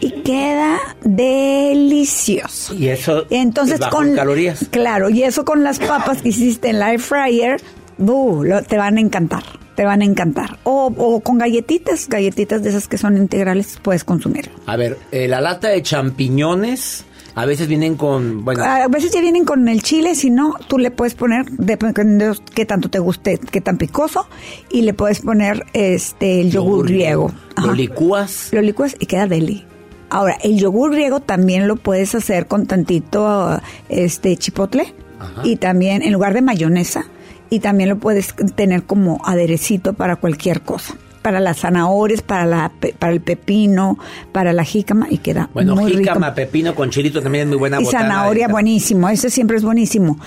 y 0.00 0.10
queda 0.22 0.78
delicioso. 1.04 2.74
Y 2.74 2.88
eso 2.88 3.24
Entonces 3.30 3.78
bajo 3.78 3.98
con 3.98 4.08
en 4.08 4.16
calorías. 4.16 4.66
Claro, 4.70 5.10
y 5.10 5.22
eso 5.22 5.44
con 5.44 5.62
las 5.62 5.78
papas 5.78 6.22
que 6.22 6.30
hiciste 6.30 6.70
en 6.70 6.80
la 6.80 6.90
air 6.92 7.00
fryer, 7.00 7.60
lo- 7.98 8.62
te 8.62 8.76
van 8.76 8.98
a 8.98 9.00
encantar, 9.00 9.42
te 9.76 9.84
van 9.84 10.02
a 10.02 10.04
encantar. 10.04 10.58
O, 10.64 10.92
o 10.96 11.20
con 11.20 11.38
galletitas, 11.38 12.08
galletitas 12.08 12.62
de 12.62 12.70
esas 12.70 12.88
que 12.88 12.98
son 12.98 13.16
integrales 13.16 13.78
puedes 13.82 14.04
consumir. 14.04 14.50
A 14.66 14.76
ver, 14.76 14.98
eh, 15.12 15.28
la 15.28 15.40
lata 15.40 15.68
de 15.68 15.82
champiñones 15.82 17.04
a 17.36 17.46
veces 17.46 17.66
vienen 17.66 17.96
con, 17.96 18.44
bueno, 18.44 18.62
A 18.62 18.86
veces 18.86 19.10
ya 19.12 19.20
vienen 19.20 19.44
con 19.44 19.66
el 19.68 19.82
chile, 19.82 20.14
si 20.14 20.30
no, 20.30 20.54
tú 20.68 20.78
le 20.78 20.90
puedes 20.92 21.14
poner, 21.14 21.44
dependiendo 21.50 22.32
de 22.34 22.38
qué 22.54 22.64
tanto 22.64 22.88
te 22.88 23.00
guste, 23.00 23.38
qué 23.50 23.60
tan 23.60 23.76
picoso, 23.76 24.28
y 24.70 24.82
le 24.82 24.94
puedes 24.94 25.20
poner 25.20 25.64
este 25.72 26.40
el 26.40 26.52
yogur, 26.52 26.86
griego. 26.86 27.32
Lo 27.56 27.64
Ajá. 27.64 27.72
licúas. 27.72 28.50
Lo 28.52 28.62
licuas 28.62 28.94
y 29.00 29.06
queda 29.06 29.26
deli. 29.26 29.64
Ahora, 30.10 30.36
el 30.44 30.58
yogur 30.58 30.92
griego 30.92 31.18
también 31.18 31.66
lo 31.66 31.74
puedes 31.74 32.14
hacer 32.14 32.46
con 32.46 32.66
tantito 32.66 33.60
este 33.88 34.36
chipotle 34.36 34.94
y 35.42 35.56
también 35.56 36.02
en 36.02 36.12
lugar 36.12 36.34
de 36.34 36.42
mayonesa 36.42 37.06
y 37.54 37.60
también 37.60 37.88
lo 37.90 37.96
puedes 37.98 38.34
tener 38.54 38.82
como 38.84 39.20
aderecito 39.24 39.94
para 39.94 40.16
cualquier 40.16 40.60
cosa. 40.62 40.94
Para 41.22 41.40
las 41.40 41.60
zanahorias, 41.60 42.20
para 42.20 42.44
la 42.44 42.70
para 42.98 43.12
el 43.12 43.22
pepino, 43.22 43.98
para 44.32 44.52
la 44.52 44.62
jícama 44.64 45.06
y 45.08 45.18
queda 45.18 45.48
Bueno, 45.54 45.74
muy 45.74 45.90
jícama, 45.92 46.26
rico. 46.28 46.34
pepino 46.36 46.74
con 46.74 46.90
chilito 46.90 47.22
también 47.22 47.44
es 47.44 47.48
muy 47.48 47.56
buena 47.56 47.80
Y 47.80 47.84
botana 47.84 48.08
zanahoria 48.08 48.42
esta. 48.42 48.52
buenísimo, 48.52 49.08
ese 49.08 49.30
siempre 49.30 49.56
es 49.56 49.64
buenísimo. 49.64 50.18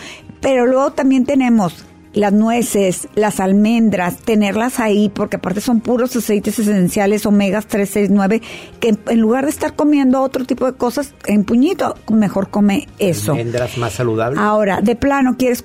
Pero 0.42 0.66
luego 0.66 0.92
también 0.94 1.24
tenemos 1.26 1.86
las 2.14 2.34
nueces, 2.34 3.08
las 3.14 3.40
almendras, 3.40 4.18
tenerlas 4.18 4.80
ahí, 4.80 5.10
porque 5.14 5.36
aparte 5.36 5.62
son 5.62 5.82
puros 5.82 6.16
aceites 6.16 6.58
esenciales, 6.58 7.28
omegas 7.28 7.68
3, 7.68 7.88
6, 7.88 8.10
9, 8.10 8.42
que 8.80 8.98
en 9.08 9.20
lugar 9.20 9.44
de 9.44 9.52
estar 9.52 9.76
comiendo 9.76 10.24
otro 10.24 10.46
tipo 10.46 10.66
de 10.66 10.74
cosas 10.74 11.14
en 11.28 11.44
puñito, 11.44 11.96
mejor 12.12 12.50
come 12.50 12.88
eso. 12.98 13.34
Almendras 13.34 13.78
más 13.78 13.94
saludables. 13.94 14.40
Ahora, 14.40 14.82
de 14.82 14.96
plano, 14.96 15.36
quieres 15.38 15.64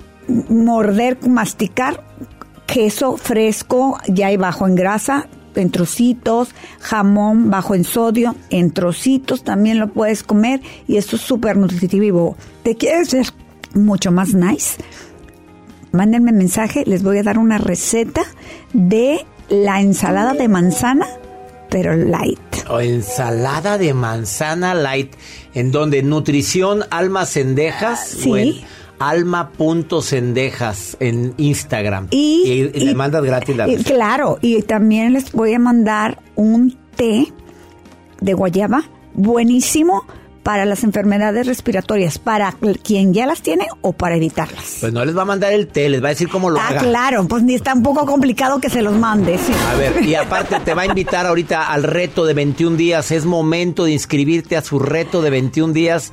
morder, 0.48 1.18
masticar 1.28 2.02
queso 2.66 3.16
fresco, 3.16 3.98
ya 4.08 4.28
hay 4.28 4.36
bajo 4.36 4.66
en 4.66 4.74
grasa, 4.74 5.28
en 5.54 5.70
trocitos, 5.70 6.54
jamón 6.80 7.50
bajo 7.50 7.74
en 7.74 7.84
sodio, 7.84 8.34
en 8.50 8.70
trocitos 8.70 9.44
también 9.44 9.78
lo 9.78 9.88
puedes 9.88 10.22
comer 10.22 10.60
y 10.86 10.96
esto 10.96 11.16
es 11.16 11.22
súper 11.22 11.56
nutritivo. 11.56 12.36
¿Te 12.62 12.76
quieres 12.76 13.10
ser 13.10 13.26
mucho 13.74 14.10
más 14.10 14.34
nice? 14.34 14.78
Mándenme 15.92 16.32
mensaje, 16.32 16.84
les 16.86 17.02
voy 17.02 17.18
a 17.18 17.22
dar 17.22 17.38
una 17.38 17.58
receta 17.58 18.22
de 18.72 19.26
la 19.50 19.80
ensalada 19.82 20.32
de 20.32 20.48
manzana, 20.48 21.06
pero 21.68 21.94
light. 21.94 22.40
O 22.70 22.80
ensalada 22.80 23.76
de 23.76 23.92
manzana 23.92 24.74
light. 24.74 25.14
¿En 25.52 25.70
donde 25.70 26.02
Nutrición 26.02 26.84
Alma 26.90 27.26
Cendejas. 27.26 28.08
Sí. 28.08 28.30
O 28.30 28.36
en 28.38 28.54
alma.cendejas 29.08 30.96
en 31.00 31.34
Instagram. 31.36 32.08
Y, 32.10 32.70
y 32.74 32.80
le 32.80 32.94
mandas 32.94 33.24
gratis 33.24 33.56
la 33.56 33.66
receta. 33.66 33.94
Claro, 33.94 34.38
y 34.40 34.62
también 34.62 35.12
les 35.12 35.32
voy 35.32 35.54
a 35.54 35.58
mandar 35.58 36.20
un 36.34 36.76
té 36.96 37.32
de 38.20 38.34
guayaba 38.34 38.84
buenísimo 39.14 40.04
para 40.42 40.64
las 40.64 40.82
enfermedades 40.82 41.46
respiratorias, 41.46 42.18
para 42.18 42.54
quien 42.82 43.14
ya 43.14 43.26
las 43.26 43.42
tiene 43.42 43.68
o 43.80 43.92
para 43.92 44.16
evitarlas. 44.16 44.78
Pues 44.80 44.92
no 44.92 45.04
les 45.04 45.16
va 45.16 45.22
a 45.22 45.24
mandar 45.24 45.52
el 45.52 45.68
té, 45.68 45.88
les 45.88 46.02
va 46.02 46.08
a 46.08 46.10
decir 46.10 46.28
cómo 46.28 46.50
lo 46.50 46.58
ah, 46.58 46.68
haga. 46.68 46.80
claro, 46.80 47.26
pues 47.28 47.42
ni 47.42 47.54
está 47.54 47.74
un 47.74 47.82
poco 47.82 48.04
complicado 48.06 48.60
que 48.60 48.68
se 48.68 48.82
los 48.82 48.94
mande. 48.94 49.38
sí. 49.38 49.52
A 49.70 49.74
ver, 49.76 50.04
y 50.04 50.14
aparte 50.14 50.58
te 50.60 50.74
va 50.74 50.82
a 50.82 50.86
invitar 50.86 51.26
ahorita 51.26 51.70
al 51.70 51.84
reto 51.84 52.24
de 52.24 52.34
21 52.34 52.76
días. 52.76 53.10
Es 53.12 53.24
momento 53.24 53.84
de 53.84 53.92
inscribirte 53.92 54.56
a 54.56 54.62
su 54.62 54.78
reto 54.78 55.22
de 55.22 55.30
21 55.30 55.72
días. 55.72 56.12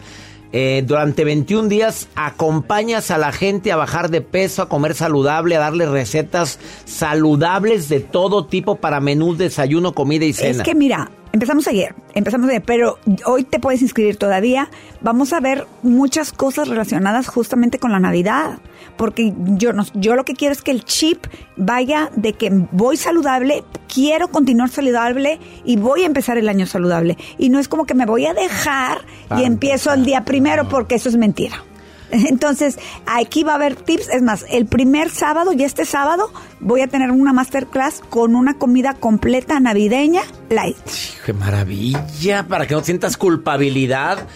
Eh, 0.51 0.83
durante 0.85 1.23
21 1.23 1.69
días 1.69 2.09
acompañas 2.15 3.11
a 3.11 3.19
la 3.19 3.31
gente 3.31 3.71
a 3.71 3.75
bajar 3.75 4.09
de 4.09 4.21
peso, 4.21 4.63
a 4.63 4.69
comer 4.69 4.95
saludable, 4.95 5.55
a 5.55 5.59
darle 5.59 5.85
recetas 5.85 6.59
saludables 6.85 7.87
de 7.87 7.99
todo 7.99 8.45
tipo 8.45 8.75
para 8.75 8.99
menús, 8.99 9.37
desayuno, 9.37 9.93
comida 9.93 10.25
y 10.25 10.33
cena. 10.33 10.49
Es 10.49 10.61
que 10.63 10.73
mira, 10.73 11.11
empezamos 11.31 11.67
ayer, 11.67 11.95
empezamos 12.13 12.49
ayer, 12.49 12.63
pero 12.65 12.97
hoy 13.25 13.43
te 13.43 13.59
puedes 13.59 13.81
inscribir 13.81 14.17
todavía. 14.17 14.69
Vamos 15.01 15.33
a 15.33 15.39
ver 15.39 15.65
muchas 15.83 16.31
cosas 16.31 16.67
relacionadas 16.67 17.27
justamente 17.27 17.79
con 17.79 17.91
la 17.91 17.99
Navidad, 17.99 18.59
porque 18.97 19.33
yo 19.37 19.73
no, 19.73 19.85
yo 19.93 20.15
lo 20.15 20.25
que 20.25 20.33
quiero 20.33 20.53
es 20.53 20.61
que 20.61 20.71
el 20.71 20.83
chip 20.83 21.25
vaya 21.55 22.09
de 22.15 22.33
que 22.33 22.49
voy 22.71 22.97
saludable, 22.97 23.63
quiero 23.93 24.29
continuar 24.29 24.69
saludable 24.69 25.39
y 25.63 25.77
voy 25.77 26.03
a 26.03 26.05
empezar 26.05 26.37
el 26.37 26.49
año 26.49 26.65
saludable. 26.65 27.17
Y 27.37 27.49
no 27.49 27.59
es 27.59 27.67
como 27.67 27.85
que 27.85 27.93
me 27.93 28.05
voy 28.05 28.25
a 28.25 28.33
dejar 28.33 28.99
y 29.37 29.43
empiezo 29.43 29.93
el 29.93 30.05
día 30.05 30.25
primero, 30.25 30.67
porque 30.67 30.95
eso 30.95 31.09
es 31.09 31.17
mentira. 31.17 31.63
Entonces, 32.11 32.77
aquí 33.05 33.43
va 33.43 33.53
a 33.53 33.55
haber 33.55 33.75
tips. 33.75 34.09
Es 34.09 34.21
más, 34.21 34.45
el 34.49 34.65
primer 34.65 35.09
sábado 35.09 35.53
y 35.53 35.63
este 35.63 35.85
sábado 35.85 36.31
voy 36.59 36.81
a 36.81 36.87
tener 36.87 37.11
una 37.11 37.33
masterclass 37.33 38.01
con 38.09 38.35
una 38.35 38.55
comida 38.55 38.93
completa 38.93 39.59
navideña 39.59 40.21
light. 40.49 40.77
¡Qué 41.25 41.33
maravilla! 41.33 42.47
Para 42.47 42.67
que 42.67 42.73
no 42.73 42.83
sientas 42.83 43.17
culpabilidad. 43.17 44.27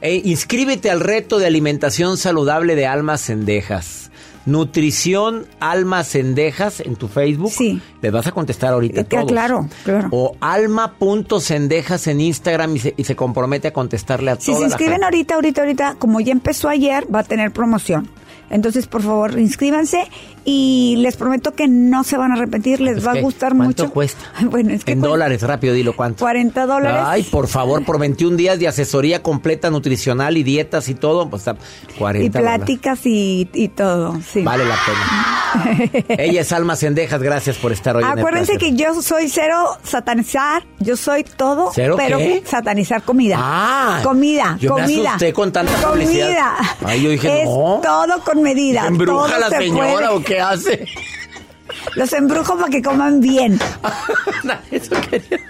Eh, 0.00 0.20
inscríbete 0.24 0.90
al 0.90 1.00
reto 1.00 1.38
de 1.38 1.46
alimentación 1.46 2.16
saludable 2.16 2.74
de 2.74 2.86
Almas 2.86 3.22
Cendejas. 3.22 4.01
Nutrición 4.46 5.46
Almas 5.60 6.08
Cendejas 6.08 6.80
en 6.80 6.96
tu 6.96 7.08
Facebook. 7.08 7.50
Sí. 7.52 7.80
Les 8.00 8.10
vas 8.12 8.26
a 8.26 8.32
contestar 8.32 8.72
ahorita 8.72 9.02
Eh, 9.02 9.04
todos. 9.04 9.26
claro, 9.26 9.68
claro. 9.84 10.08
O 10.10 10.36
alma.cendejas 10.40 12.06
en 12.06 12.20
Instagram 12.20 12.76
y 12.76 12.78
se, 12.80 12.94
y 12.96 13.04
se 13.04 13.16
compromete 13.16 13.68
a 13.68 13.72
contestarle 13.72 14.30
a 14.30 14.36
Si 14.36 14.46
toda 14.46 14.58
se 14.58 14.64
inscriben 14.64 15.04
ahorita, 15.04 15.34
ahorita, 15.36 15.60
ahorita, 15.62 15.94
como 15.98 16.20
ya 16.20 16.32
empezó 16.32 16.68
ayer, 16.68 17.06
va 17.14 17.20
a 17.20 17.24
tener 17.24 17.52
promoción. 17.52 18.08
Entonces, 18.52 18.86
por 18.86 19.02
favor, 19.02 19.36
inscríbanse 19.38 20.08
y 20.44 20.96
les 20.98 21.16
prometo 21.16 21.52
que 21.54 21.66
no 21.68 22.04
se 22.04 22.16
van 22.16 22.32
a 22.32 22.34
arrepentir, 22.34 22.80
les 22.80 22.98
Es 22.98 23.06
va 23.06 23.12
a 23.12 23.20
gustar 23.20 23.54
¿cuánto 23.56 23.84
mucho. 23.84 23.92
cuesta? 23.92 24.20
Ay, 24.36 24.44
Bueno, 24.50 24.70
es 24.72 24.84
que 24.84 24.92
en 24.92 24.98
cuesta 25.00 25.10
dólares, 25.12 25.42
rápido, 25.42 25.72
dilo 25.74 25.94
cuánto. 25.96 26.18
40 26.24 26.66
dólares. 26.66 27.00
Ay, 27.04 27.22
por 27.24 27.48
favor, 27.48 27.84
por 27.84 27.98
21 27.98 28.36
días 28.36 28.58
de 28.58 28.68
asesoría 28.68 29.22
completa 29.22 29.70
nutricional 29.70 30.36
y 30.36 30.42
dietas 30.42 30.88
y 30.88 30.94
todo, 30.94 31.28
pues 31.30 31.42
está 31.46 31.56
40 31.98 32.38
y 32.38 32.42
pláticas 32.42 33.06
y, 33.06 33.48
y 33.54 33.68
todo, 33.68 34.18
sí. 34.30 34.42
Vale 34.42 34.64
la 34.64 34.76
pena. 34.86 36.04
Ella 36.18 36.40
es 36.40 36.52
Alma 36.52 36.76
Cendejas, 36.76 37.22
gracias 37.22 37.56
por 37.58 37.72
estar 37.72 37.96
hoy 37.96 38.02
en 38.04 38.10
el 38.10 38.18
Acuérdense 38.18 38.56
que 38.58 38.74
yo 38.74 39.00
soy 39.02 39.28
cero 39.28 39.64
satanizar, 39.82 40.64
yo 40.78 40.96
soy 40.96 41.24
todo, 41.24 41.70
¿Cero 41.74 41.94
pero 41.96 42.18
qué? 42.18 42.42
satanizar 42.44 43.02
comida. 43.02 43.36
Ah, 43.38 44.00
comida, 44.02 44.56
yo 44.60 44.74
me 44.74 44.82
comida. 44.82 45.10
asusté 45.10 45.32
con 45.32 45.52
tanta 45.52 45.72
comida. 45.74 45.90
publicidad. 45.92 46.52
Ay, 46.84 47.02
yo 47.02 47.10
dije, 47.10 47.42
es 47.42 47.48
no. 47.48 47.80
todo 47.82 48.20
con 48.24 48.41
medida. 48.42 48.86
¿Embruja 48.86 49.38
la 49.38 49.48
se 49.48 49.58
señora 49.58 50.08
puede. 50.08 50.08
o 50.08 50.22
qué 50.22 50.40
hace? 50.40 50.86
Los 51.96 52.12
embrujo 52.12 52.56
para 52.56 52.70
que 52.70 52.82
coman 52.82 53.20
bien. 53.20 53.58
Eso 54.70 54.94
quería. 55.08 55.40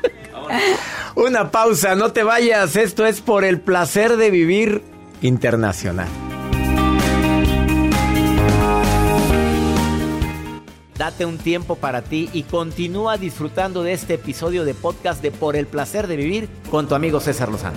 Una 1.14 1.50
pausa, 1.50 1.94
no 1.94 2.12
te 2.12 2.22
vayas. 2.22 2.76
Esto 2.76 3.06
es 3.06 3.20
por 3.20 3.44
el 3.44 3.60
placer 3.60 4.16
de 4.16 4.30
vivir 4.30 4.82
internacional. 5.20 6.08
Date 10.96 11.26
un 11.26 11.38
tiempo 11.38 11.76
para 11.76 12.02
ti 12.02 12.30
y 12.32 12.44
continúa 12.44 13.16
disfrutando 13.16 13.82
de 13.82 13.92
este 13.92 14.14
episodio 14.14 14.64
de 14.64 14.74
podcast 14.74 15.20
de 15.20 15.32
Por 15.32 15.56
el 15.56 15.66
placer 15.66 16.06
de 16.06 16.16
vivir 16.16 16.48
con 16.70 16.86
tu 16.86 16.94
amigo 16.94 17.18
César 17.18 17.48
Lozano. 17.48 17.76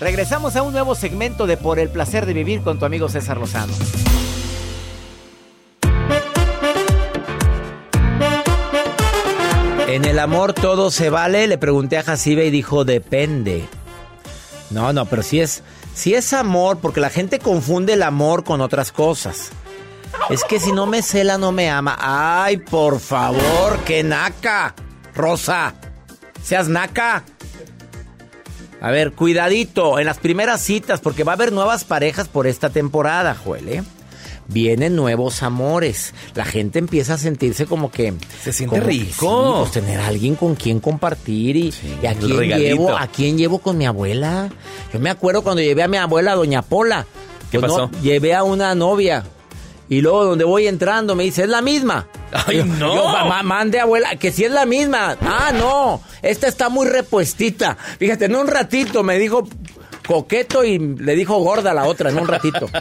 Regresamos 0.00 0.56
a 0.56 0.62
un 0.62 0.72
nuevo 0.72 0.94
segmento 0.94 1.46
de 1.46 1.56
Por 1.56 1.78
el 1.78 1.88
placer 1.88 2.26
de 2.26 2.34
vivir 2.34 2.60
con 2.62 2.78
tu 2.78 2.84
amigo 2.84 3.08
César 3.08 3.38
Lozano. 3.38 3.72
En 9.88 10.04
el 10.04 10.18
amor 10.18 10.52
todo 10.52 10.90
se 10.90 11.08
vale, 11.08 11.46
le 11.46 11.56
pregunté 11.56 11.96
a 11.96 12.02
Jacibe 12.02 12.44
y 12.44 12.50
dijo 12.50 12.84
depende. 12.84 13.64
No, 14.68 14.92
no, 14.92 15.06
pero 15.06 15.22
si 15.22 15.40
es, 15.40 15.62
si 15.94 16.12
es 16.12 16.34
amor, 16.34 16.78
porque 16.82 17.00
la 17.00 17.08
gente 17.08 17.38
confunde 17.38 17.94
el 17.94 18.02
amor 18.02 18.44
con 18.44 18.60
otras 18.60 18.92
cosas. 18.92 19.50
Es 20.28 20.44
que 20.44 20.60
si 20.60 20.72
no 20.72 20.84
me 20.86 21.00
cela, 21.00 21.38
no 21.38 21.52
me 21.52 21.70
ama. 21.70 21.96
Ay, 21.98 22.58
por 22.58 23.00
favor, 23.00 23.78
que 23.86 24.02
naca. 24.02 24.74
Rosa, 25.14 25.72
seas 26.42 26.68
naca. 26.68 27.24
A 28.80 28.90
ver, 28.90 29.12
cuidadito 29.12 29.98
en 29.98 30.06
las 30.06 30.18
primeras 30.18 30.60
citas, 30.60 31.00
porque 31.00 31.24
va 31.24 31.32
a 31.32 31.34
haber 31.34 31.52
nuevas 31.52 31.84
parejas 31.84 32.28
por 32.28 32.46
esta 32.46 32.70
temporada, 32.70 33.34
Joel, 33.34 33.68
¿eh? 33.68 33.82
Vienen 34.48 34.94
nuevos 34.94 35.42
amores. 35.42 36.14
La 36.36 36.44
gente 36.44 36.78
empieza 36.78 37.14
a 37.14 37.18
sentirse 37.18 37.66
como 37.66 37.90
que. 37.90 38.14
Se 38.44 38.52
siente 38.52 38.78
rico. 38.78 39.54
sí, 39.54 39.58
pues 39.60 39.72
tener 39.72 39.98
a 40.00 40.06
alguien 40.06 40.36
con 40.36 40.54
quien 40.54 40.78
compartir 40.78 41.56
y, 41.56 41.74
y 42.00 42.06
a 42.06 42.14
quién 42.14 42.40
llevo, 42.56 42.96
a 42.96 43.08
quién 43.08 43.36
llevo 43.38 43.58
con 43.58 43.76
mi 43.76 43.86
abuela. 43.86 44.48
Yo 44.92 45.00
me 45.00 45.10
acuerdo 45.10 45.42
cuando 45.42 45.62
llevé 45.62 45.82
a 45.82 45.88
mi 45.88 45.96
abuela, 45.96 46.36
Doña 46.36 46.62
Pola. 46.62 47.06
¿Qué 47.50 47.58
Pues 47.58 47.72
no, 47.72 47.90
pasó? 47.90 48.02
llevé 48.02 48.34
a 48.34 48.44
una 48.44 48.72
novia. 48.76 49.24
Y 49.88 50.00
luego 50.00 50.24
donde 50.24 50.44
voy 50.44 50.66
entrando 50.66 51.14
me 51.14 51.24
dice, 51.24 51.44
es 51.44 51.48
la 51.48 51.62
misma. 51.62 52.08
Ay, 52.32 52.64
no. 52.64 52.94
Yo, 52.94 53.04
mamá, 53.08 53.42
mande 53.42 53.80
abuela, 53.80 54.16
que 54.16 54.32
si 54.32 54.44
es 54.44 54.50
la 54.50 54.66
misma. 54.66 55.16
Ah, 55.20 55.52
no, 55.56 56.02
esta 56.22 56.48
está 56.48 56.68
muy 56.68 56.86
repuestita. 56.86 57.76
Fíjate, 57.98 58.24
en 58.24 58.36
un 58.36 58.48
ratito 58.48 59.02
me 59.02 59.18
dijo 59.18 59.46
coqueto 60.06 60.64
y 60.64 60.78
le 60.78 61.14
dijo 61.14 61.38
gorda 61.38 61.70
a 61.72 61.74
la 61.74 61.84
otra, 61.84 62.10
en 62.10 62.18
un 62.18 62.28
ratito. 62.28 62.68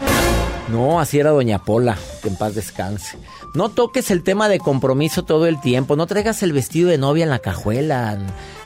No, 0.67 0.99
así 0.99 1.19
era 1.19 1.29
Doña 1.29 1.63
Pola, 1.63 1.95
que 2.23 2.29
en 2.29 2.37
paz 2.37 2.55
descanse. 2.55 3.19
No 3.53 3.69
toques 3.69 4.09
el 4.09 4.23
tema 4.23 4.49
de 4.49 4.57
compromiso 4.57 5.23
todo 5.23 5.45
el 5.45 5.61
tiempo, 5.61 5.95
no 5.95 6.07
traigas 6.07 6.41
el 6.41 6.53
vestido 6.53 6.89
de 6.89 6.97
novia 6.97 7.23
en 7.23 7.29
la 7.29 7.37
cajuela, 7.37 8.17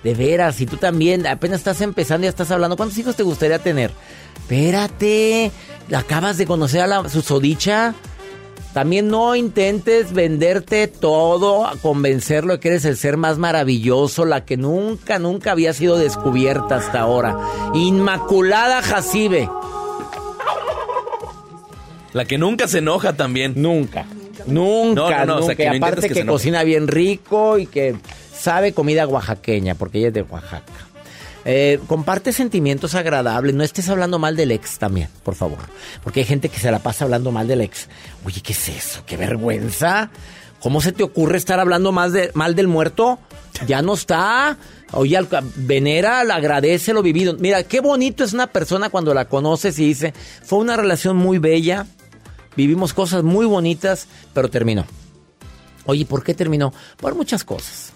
de 0.02 0.14
veras, 0.14 0.62
y 0.62 0.66
tú 0.66 0.78
también 0.78 1.28
apenas 1.28 1.60
estás 1.60 1.82
empezando 1.82 2.24
y 2.24 2.28
ya 2.28 2.30
estás 2.30 2.52
hablando. 2.52 2.78
¿Cuántos 2.78 2.98
hijos 2.98 3.18
te 3.18 3.24
gustaría 3.24 3.60
tener? 3.60 3.92
Espérate, 4.38 5.52
acabas 5.94 6.38
de 6.38 6.46
conocer 6.48 6.82
a 6.82 6.88
la 6.88 7.10
susodicha. 7.10 7.94
También 8.80 9.10
no 9.10 9.36
intentes 9.36 10.14
venderte 10.14 10.88
todo, 10.88 11.66
a 11.68 11.76
convencerlo 11.76 12.54
de 12.54 12.60
que 12.62 12.70
eres 12.70 12.86
el 12.86 12.96
ser 12.96 13.18
más 13.18 13.38
maravilloso, 13.38 14.24
la 14.24 14.46
que 14.46 14.56
nunca, 14.56 15.20
nunca 15.20 15.52
había 15.52 15.74
sido 15.74 15.98
descubierta 15.98 16.78
hasta 16.78 17.02
ahora. 17.02 17.38
Inmaculada 17.74 18.82
Jacibe. 18.82 19.50
La 22.14 22.24
que 22.24 22.38
nunca 22.38 22.70
se 22.70 22.78
enoja 22.78 23.18
también. 23.18 23.52
Nunca. 23.58 24.06
Nunca, 24.46 24.96
No, 24.96 25.10
no, 25.10 25.26
no, 25.26 25.36
o 25.36 25.40
nunca. 25.42 25.46
sea, 25.48 25.56
que 25.58 25.68
aparte 25.78 26.10
que 26.10 26.26
cocina 26.26 26.64
bien 26.64 26.88
rico 26.88 27.58
y 27.58 27.66
que 27.66 27.98
sabe 28.34 28.72
comida 28.72 29.06
oaxaqueña, 29.06 29.76
porque 29.76 29.98
ella 29.98 30.08
es 30.08 30.14
de 30.14 30.22
Oaxaca. 30.22 30.64
Eh, 31.46 31.80
comparte 31.88 32.34
sentimientos 32.34 32.96
agradables. 32.96 33.56
No 33.56 33.64
estés 33.64 33.90
hablando 33.90 34.20
mal 34.20 34.36
del 34.36 34.52
ex 34.52 34.78
también, 34.78 35.10
por 35.24 35.36
favor. 35.36 35.60
Porque 36.04 36.22
hay 36.22 36.26
gente 36.26 36.50
que 36.50 36.60
se 36.60 36.72
la 36.72 36.80
pasa 36.80 37.06
hablando 37.06 37.32
mal 37.32 37.48
del 37.48 37.62
ex. 37.62 37.88
Oye, 38.26 38.42
¿qué 38.42 38.54
es 38.54 38.70
eso? 38.70 39.04
¡Qué 39.06 39.18
vergüenza! 39.18 40.12
¿Cómo 40.60 40.82
se 40.82 40.92
te 40.92 41.04
ocurre 41.04 41.38
estar 41.38 41.60
hablando 41.60 41.92
de, 42.10 42.32
mal 42.34 42.56
del 42.56 42.68
muerto? 42.68 43.20
Ya 43.66 43.82
no 43.82 43.94
está. 43.94 44.58
Oye, 44.92 45.18
venera, 45.56 46.24
le 46.24 46.34
agradece 46.34 46.94
lo 46.94 47.02
vivido. 47.02 47.36
Mira, 47.40 47.64
qué 47.64 47.80
bonito 47.80 48.24
es 48.24 48.34
una 48.34 48.48
persona 48.48 48.90
cuando 48.90 49.14
la 49.14 49.26
conoces 49.26 49.80
y 49.80 49.86
dice, 49.86 50.14
fue 50.44 50.60
una 50.60 50.76
relación 50.76 51.16
muy 51.16 51.38
bella, 51.38 51.86
vivimos 52.58 52.94
cosas 52.94 53.24
muy 53.24 53.46
bonitas, 53.46 54.08
pero 54.34 54.50
terminó. 54.50 54.86
Oye, 55.86 56.06
¿por 56.06 56.24
qué 56.24 56.34
terminó? 56.34 56.74
Por 56.98 57.16
muchas 57.16 57.44
cosas. 57.44 57.94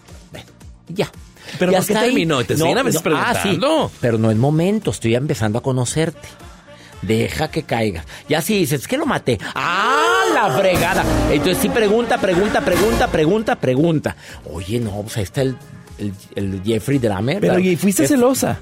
Ya. 0.87 1.11
¿Pero 1.59 1.71
Ya 1.71 1.77
por 1.79 1.87
qué 1.87 1.97
ahí. 1.97 2.05
terminó? 2.07 2.43
Te 2.43 2.55
siguen 2.57 2.77
a 2.77 2.83
veces 2.83 3.01
Ah, 3.05 3.33
sí, 3.33 3.39
preguntando. 3.57 3.91
pero 4.01 4.17
no 4.17 4.31
es 4.31 4.37
momento, 4.37 4.91
estoy 4.91 5.15
empezando 5.15 5.59
a 5.59 5.63
conocerte. 5.63 6.27
Deja 7.01 7.49
que 7.51 7.63
caiga. 7.63 8.05
Ya 8.29 8.41
si 8.41 8.57
dices, 8.59 8.81
es 8.81 8.87
que 8.87 8.97
lo 8.97 9.05
maté. 9.05 9.37
¡Ah, 9.55 10.23
la 10.33 10.49
fregada! 10.57 11.03
Entonces 11.31 11.57
sí 11.61 11.67
pregunta, 11.69 12.17
pregunta, 12.17 12.61
pregunta, 12.61 13.07
pregunta, 13.09 13.55
pregunta. 13.57 14.15
Oye, 14.49 14.79
no, 14.79 15.01
pues 15.01 15.17
ahí 15.17 15.23
está 15.23 15.41
el, 15.41 15.57
el, 15.97 16.13
el 16.35 16.61
Jeffrey 16.63 16.99
Dahmer. 16.99 17.41
Pero 17.41 17.59
y 17.59 17.75
fuiste 17.75 18.07
celosa. 18.07 18.57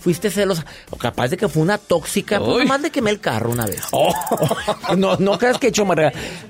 Fuiste 0.00 0.30
celosa. 0.30 0.64
O 0.90 0.96
capaz 0.96 1.28
de 1.28 1.36
que 1.36 1.48
fue 1.48 1.60
una 1.62 1.76
tóxica. 1.78 2.38
Pues 2.38 2.50
Uy. 2.58 2.62
nomás 2.64 2.82
le 2.82 2.90
quemé 2.90 3.10
el 3.10 3.18
carro 3.20 3.50
una 3.50 3.66
vez. 3.66 3.82
Oh. 3.90 4.14
No, 4.96 5.16
no 5.16 5.38
creas 5.38 5.58
que 5.58 5.66
he 5.66 5.70
hecho 5.70 5.84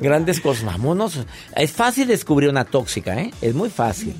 grandes 0.01 0.41
cosas. 0.41 0.65
Vámonos. 0.65 1.19
Es 1.57 1.73
fácil 1.73 2.09
descubrir 2.09 2.51
una 2.51 2.65
tóxica, 2.67 3.19
¿eh? 3.19 3.31
Es 3.41 3.55
muy 3.55 3.71
fácil. 3.71 4.15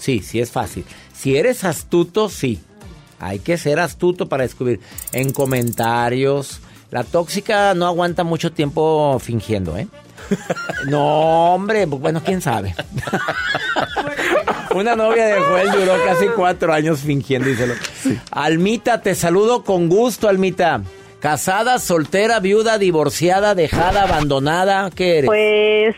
Sí, 0.00 0.20
sí 0.20 0.40
es 0.40 0.50
fácil. 0.50 0.84
Si 1.14 1.36
eres 1.36 1.62
astuto, 1.64 2.30
sí. 2.30 2.58
Hay 3.18 3.38
que 3.38 3.58
ser 3.58 3.78
astuto 3.78 4.28
para 4.28 4.44
descubrir. 4.44 4.80
En 5.12 5.30
comentarios. 5.32 6.60
La 6.90 7.04
tóxica 7.04 7.74
no 7.74 7.86
aguanta 7.86 8.24
mucho 8.24 8.50
tiempo 8.50 9.18
fingiendo, 9.20 9.76
¿eh? 9.76 9.86
No, 10.88 11.54
hombre, 11.54 11.84
bueno, 11.86 12.22
quién 12.24 12.40
sabe. 12.40 12.74
Una 14.74 14.96
novia 14.96 15.26
de 15.26 15.40
Joel 15.40 15.70
duró 15.72 15.94
casi 16.04 16.26
cuatro 16.28 16.72
años 16.72 17.00
fingiendo, 17.00 17.48
díselo. 17.48 17.74
Almita, 18.30 19.02
te 19.02 19.14
saludo 19.14 19.64
con 19.64 19.88
gusto, 19.88 20.28
Almita. 20.28 20.80
Casada, 21.20 21.78
soltera, 21.78 22.40
viuda, 22.40 22.78
divorciada, 22.78 23.54
dejada, 23.54 24.02
abandonada, 24.04 24.90
¿qué 24.90 25.18
eres? 25.18 25.26
Pues, 25.26 25.96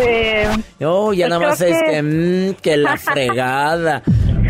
eh, 0.00 0.48
Oh, 0.84 1.12
ya 1.12 1.26
pues 1.28 1.30
nada 1.38 1.50
más 1.50 1.60
es 1.60 1.76
que- 1.82 2.02
mm, 2.02 2.54
que 2.60 2.76
la 2.76 2.96
fregada. 2.98 4.02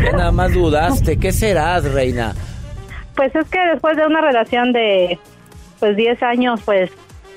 Ya 0.03 0.11
nada 0.13 0.31
más 0.31 0.53
dudaste. 0.53 1.17
¿Qué 1.17 1.31
serás, 1.31 1.83
reina? 1.91 2.33
pues 3.15 3.35
es 3.35 3.47
que 3.49 3.59
después 3.73 3.95
de 3.97 4.05
una 4.07 4.21
relación 4.21 4.71
de 4.73 5.19
pues 5.79 5.95
10 5.95 6.23
años, 6.23 6.59
pues 6.65 6.89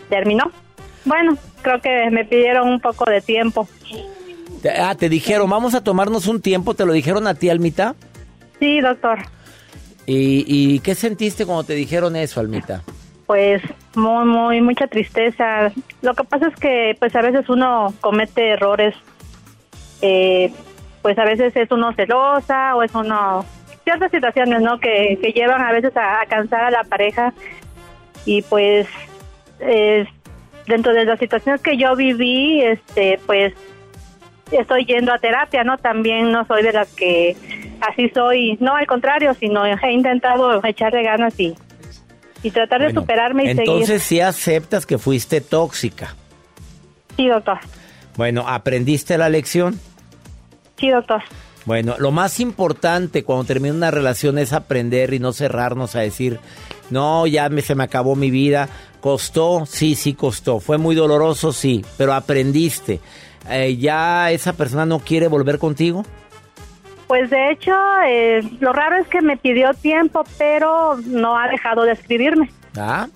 terminó. 0.09 0.51
Bueno, 1.05 1.37
creo 1.61 1.81
que 1.83 2.09
me 2.11 2.25
pidieron 2.25 2.69
un 2.69 2.81
poco 2.81 3.05
de 3.11 3.21
tiempo. 3.21 3.69
Ah, 4.81 4.95
te 4.95 5.11
dijeron, 5.11 5.51
vamos 5.51 5.75
a 5.75 5.83
tomarnos 5.85 6.27
un 6.27 6.41
tiempo, 6.41 6.73
te 6.73 6.87
lo 6.87 6.93
dijeron 6.95 7.27
a 7.27 7.35
ti, 7.35 7.51
Almita. 7.51 7.95
Sí, 8.61 8.81
doctor. 8.81 9.19
¿Y, 10.07 10.45
y 10.47 10.81
qué 10.81 10.95
sentiste 10.95 11.47
cuando 11.47 11.65
te 11.65 11.75
dijeron 11.75 12.17
eso, 12.17 12.41
Almita? 12.41 12.83
Pues 13.27 13.63
muy, 13.95 14.25
muy, 14.27 14.61
mucha 14.61 14.87
tristeza. 14.87 15.73
Lo 16.03 16.15
que 16.15 16.25
pasa 16.25 16.49
es 16.49 16.57
que 16.57 16.97
pues 16.99 17.15
a 17.17 17.23
veces 17.23 17.49
uno 17.49 17.95
comete 18.01 18.51
errores. 18.51 18.95
Eh, 20.03 20.53
pues 21.01 21.19
a 21.19 21.25
veces 21.25 21.55
es 21.57 21.71
uno 21.71 21.93
celosa 21.95 22.77
o 22.77 22.83
es 22.83 22.95
uno... 22.95 23.45
Ciertas 23.85 24.11
situaciones, 24.11 24.63
¿no? 24.63 24.79
Que, 24.79 25.19
que 25.21 25.33
llevan 25.33 25.61
a 25.61 25.73
veces 25.73 25.93
a, 25.97 26.25
cansar 26.27 26.65
a 26.65 26.71
la 26.71 26.85
pareja. 26.85 27.35
Y 28.25 28.43
pues 28.43 28.87
dentro 30.67 30.93
de 30.93 31.05
las 31.05 31.19
situaciones 31.19 31.61
que 31.61 31.77
yo 31.77 31.95
viví, 31.95 32.63
este 32.63 33.19
pues 33.27 33.55
estoy 34.51 34.85
yendo 34.85 35.13
a 35.13 35.19
terapia, 35.19 35.65
¿no? 35.65 35.79
También 35.79 36.33
no 36.33 36.45
soy 36.47 36.63
de 36.63 36.73
las 36.73 36.89
que 36.95 37.37
así 37.89 38.11
soy, 38.15 38.57
no 38.61 38.75
al 38.77 38.87
contrario, 38.87 39.35
sino 39.39 39.65
he 39.67 39.93
intentado 39.93 40.65
echarle 40.65 41.03
ganas 41.03 41.39
y, 41.39 41.55
y 42.43 42.51
tratar 42.51 42.83
de 42.83 42.93
superarme 42.93 43.45
y 43.45 43.49
Entonces 43.51 43.87
seguir. 43.87 44.01
sí 44.01 44.21
aceptas 44.21 44.87
que 44.87 44.99
fuiste 44.99 45.41
tóxica. 45.41 46.15
Sí, 47.17 47.29
doctor. 47.29 47.59
Bueno, 48.17 48.45
¿aprendiste 48.49 49.17
la 49.19 49.29
lección? 49.29 49.79
Sí, 50.79 50.91
doctor. 50.91 51.23
Bueno, 51.65 51.95
lo 51.99 52.11
más 52.11 52.41
importante 52.41 53.25
cuando 53.25 53.45
termina 53.45 53.75
una 53.75 53.91
relación 53.91 54.39
es 54.39 54.53
aprender 54.53 55.15
y 55.15 55.19
no 55.19 55.33
cerrarnos 55.33 55.97
a 55.97 56.01
decir, 56.01 56.39
no, 56.91 57.27
ya 57.27 57.49
me, 57.49 57.63
se 57.63 57.75
me 57.75 57.85
acabó 57.85 58.17
mi 58.17 58.31
vida. 58.31 58.69
¿Costó? 59.01 59.65
Sí, 59.67 59.95
sí 59.95 60.15
costó. 60.15 60.61
¿Fue 60.61 60.77
muy 60.79 60.95
doloroso? 60.95 61.53
Sí, 61.53 61.85
pero 61.97 62.13
aprendiste. 62.15 63.01
Eh, 63.49 63.77
¿Ya 63.77 64.31
esa 64.31 64.53
persona 64.55 64.85
no 64.87 64.99
quiere 64.99 65.27
volver 65.29 65.59
contigo? 65.59 66.05
Pues 67.07 67.31
de 67.31 67.51
hecho, 67.51 67.73
eh, 68.07 68.43
lo 68.61 68.73
raro 68.73 68.97
es 68.97 69.07
que 69.09 69.21
me 69.21 69.37
pidió 69.37 69.73
tiempo, 69.75 70.25
pero 70.39 70.97
no 71.07 71.39
ha 71.39 71.49
dejado 71.49 71.83
de 71.83 71.93
escribirme. 71.93 72.51
¿Ah? 72.77 73.09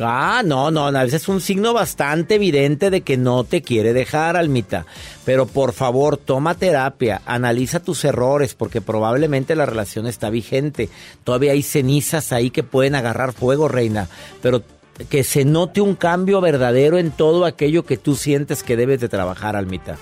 Ah, 0.00 0.42
no, 0.44 0.70
no, 0.70 0.86
a 0.86 1.04
veces 1.04 1.22
es 1.22 1.28
un 1.28 1.40
signo 1.40 1.74
bastante 1.74 2.36
evidente 2.36 2.88
de 2.88 3.02
que 3.02 3.18
no 3.18 3.44
te 3.44 3.60
quiere 3.62 3.92
dejar, 3.92 4.36
Almita. 4.36 4.86
Pero 5.24 5.46
por 5.46 5.72
favor, 5.72 6.16
toma 6.16 6.54
terapia, 6.54 7.20
analiza 7.26 7.82
tus 7.82 8.04
errores, 8.04 8.54
porque 8.54 8.80
probablemente 8.80 9.54
la 9.54 9.66
relación 9.66 10.06
está 10.06 10.30
vigente. 10.30 10.88
Todavía 11.24 11.52
hay 11.52 11.62
cenizas 11.62 12.32
ahí 12.32 12.50
que 12.50 12.62
pueden 12.62 12.94
agarrar 12.94 13.32
fuego, 13.32 13.68
reina. 13.68 14.08
Pero 14.40 14.62
que 15.10 15.24
se 15.24 15.44
note 15.44 15.80
un 15.80 15.94
cambio 15.94 16.40
verdadero 16.40 16.98
en 16.98 17.10
todo 17.10 17.44
aquello 17.44 17.84
que 17.84 17.98
tú 17.98 18.14
sientes 18.14 18.62
que 18.62 18.76
debes 18.76 19.00
de 19.00 19.08
trabajar, 19.08 19.56
Almita. 19.56 19.98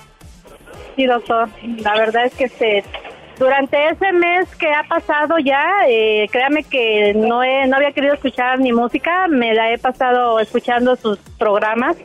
Sí, 0.95 1.05
doctor. 1.05 1.49
La 1.79 1.97
verdad 1.97 2.25
es 2.25 2.33
que 2.33 2.45
este, 2.45 2.83
durante 3.37 3.89
ese 3.89 4.11
mes 4.13 4.47
que 4.55 4.71
ha 4.71 4.83
pasado 4.83 5.37
ya, 5.39 5.65
eh, 5.87 6.27
créame 6.31 6.63
que 6.63 7.13
no, 7.15 7.43
he, 7.43 7.67
no 7.67 7.77
había 7.77 7.91
querido 7.91 8.13
escuchar 8.13 8.59
ni 8.59 8.71
música, 8.71 9.27
me 9.27 9.53
la 9.53 9.71
he 9.71 9.77
pasado 9.77 10.39
escuchando 10.39 10.95
sus 10.95 11.17
programas 11.37 11.97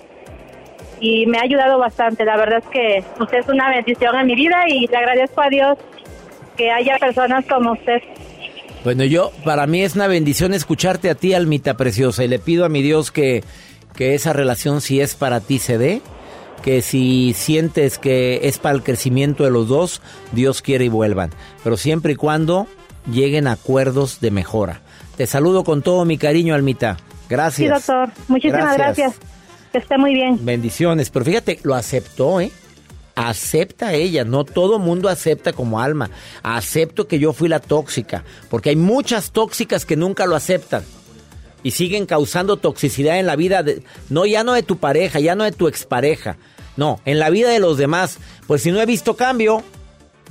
y 1.01 1.27
me 1.27 1.39
ha 1.39 1.43
ayudado 1.43 1.79
bastante. 1.79 2.25
La 2.25 2.37
verdad 2.37 2.61
es 2.61 2.67
que 2.67 3.05
usted 3.21 3.39
es 3.39 3.49
una 3.49 3.71
bendición 3.71 4.17
en 4.17 4.27
mi 4.27 4.35
vida 4.35 4.65
y 4.69 4.87
le 4.87 4.97
agradezco 4.97 5.43
a 5.43 5.49
Dios 5.49 5.79
que 6.57 6.71
haya 6.71 6.97
personas 6.99 7.45
como 7.47 7.73
usted. 7.73 8.03
Bueno, 8.85 9.05
yo, 9.05 9.33
para 9.45 9.67
mí 9.67 9.83
es 9.83 9.97
una 9.97 10.07
bendición 10.07 10.55
escucharte 10.55 11.11
a 11.11 11.15
ti, 11.15 11.35
Almita 11.35 11.77
Preciosa, 11.77 12.25
y 12.25 12.29
le 12.29 12.39
pido 12.39 12.65
a 12.65 12.69
mi 12.69 12.83
Dios 12.83 13.11
que, 13.11 13.43
que 13.95 14.15
esa 14.15 14.33
relación, 14.33 14.81
si 14.81 15.01
es 15.01 15.17
para 15.17 15.41
ti, 15.41 15.59
se 15.59 15.77
dé, 15.77 16.01
que 16.67 16.83
si 16.83 17.33
sientes 17.33 17.97
que 17.97 18.41
es 18.43 18.59
para 18.59 18.75
el 18.75 18.83
crecimiento 18.83 19.45
de 19.45 19.51
los 19.53 19.69
dos, 19.69 20.03
Dios 20.33 20.63
quiere 20.63 20.87
y 20.87 20.89
vuelvan, 20.89 21.31
pero 21.63 21.77
siempre 21.77 22.15
y 22.15 22.17
cuando 22.17 22.67
lleguen 23.09 23.47
a 23.47 23.53
acuerdos 23.53 24.19
de 24.21 24.33
mejora. 24.33 24.81
Te 25.17 25.29
saludo 25.29 25.63
con 25.63 25.83
todo 25.83 26.05
mi 26.05 26.19
cariño, 26.19 26.57
Almita. 26.57 26.97
Gracias. 27.29 27.85
Sí, 27.85 27.93
doctor. 27.93 28.13
Muchísimas 28.27 28.77
gracias. 28.77 29.15
Que 29.71 29.79
esté 29.79 29.97
muy 29.97 30.13
bien. 30.13 30.45
Bendiciones, 30.45 31.11
pero 31.11 31.25
fíjate, 31.25 31.61
lo 31.63 31.77
aceptó, 31.77 32.41
¿eh? 32.41 32.51
acepta 33.15 33.95
ella, 33.95 34.25
no 34.25 34.43
todo 34.43 34.81
mundo 34.81 35.09
acepta 35.09 35.53
como 35.53 35.81
alma. 35.81 36.11
Acepto 36.43 37.07
que 37.07 37.21
yo 37.21 37.33
fui 37.33 37.49
la 37.49 37.61
tóxica, 37.61 38.25
porque 38.51 38.71
hay 38.71 38.77
muchas 38.77 39.31
tóxicas 39.31 39.87
que 39.87 39.95
nunca 39.95 40.27
lo 40.27 40.35
aceptan 40.35 40.83
y 41.63 41.71
siguen 41.71 42.07
causando 42.07 42.57
toxicidad 42.57 43.21
en 43.21 43.27
la 43.27 43.37
vida 43.37 43.63
de 43.63 43.85
no 44.11 44.27
ya 44.27 44.43
no 44.43 44.55
de 44.55 44.65
tu 44.65 44.79
pareja, 44.79 45.21
ya 45.21 45.37
no 45.37 45.45
de 45.45 45.53
tu 45.53 45.69
expareja. 45.69 46.39
No, 46.77 47.01
en 47.05 47.19
la 47.19 47.31
vida 47.31 47.51
de 47.51 47.59
los 47.59 47.79
demás. 47.79 48.19
Pues 48.47 48.63
si 48.63 48.71
no 48.71 48.81
he 48.81 48.87
visto 48.87 49.17
cambio, 49.17 49.63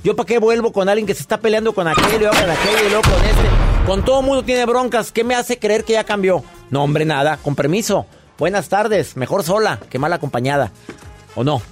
yo 0.02 0.14
para 0.14 0.26
qué 0.26 0.38
vuelvo 0.38 0.72
con 0.72 0.88
alguien 0.88 1.06
que 1.06 1.14
se 1.14 1.22
está 1.22 1.38
peleando 1.38 1.74
con 1.74 1.88
aquel 1.88 2.04
y 2.14 2.18
luego 2.18 2.34
con 2.34 2.50
aquel 2.50 2.86
y 2.86 2.88
luego 2.88 3.02
con 3.02 3.24
este. 3.24 3.86
Con 3.86 4.04
todo 4.04 4.22
mundo 4.22 4.44
tiene 4.44 4.64
broncas, 4.66 5.12
¿qué 5.12 5.24
me 5.24 5.34
hace 5.34 5.58
creer 5.58 5.84
que 5.84 5.94
ya 5.94 6.04
cambió? 6.04 6.42
No, 6.70 6.82
hombre, 6.82 7.04
nada, 7.04 7.36
con 7.36 7.54
permiso. 7.54 8.06
Buenas 8.38 8.68
tardes, 8.68 9.16
mejor 9.16 9.42
sola 9.42 9.78
que 9.88 9.98
mal 9.98 10.12
acompañada. 10.12 10.72
¿O 11.34 11.44
no? 11.44 11.62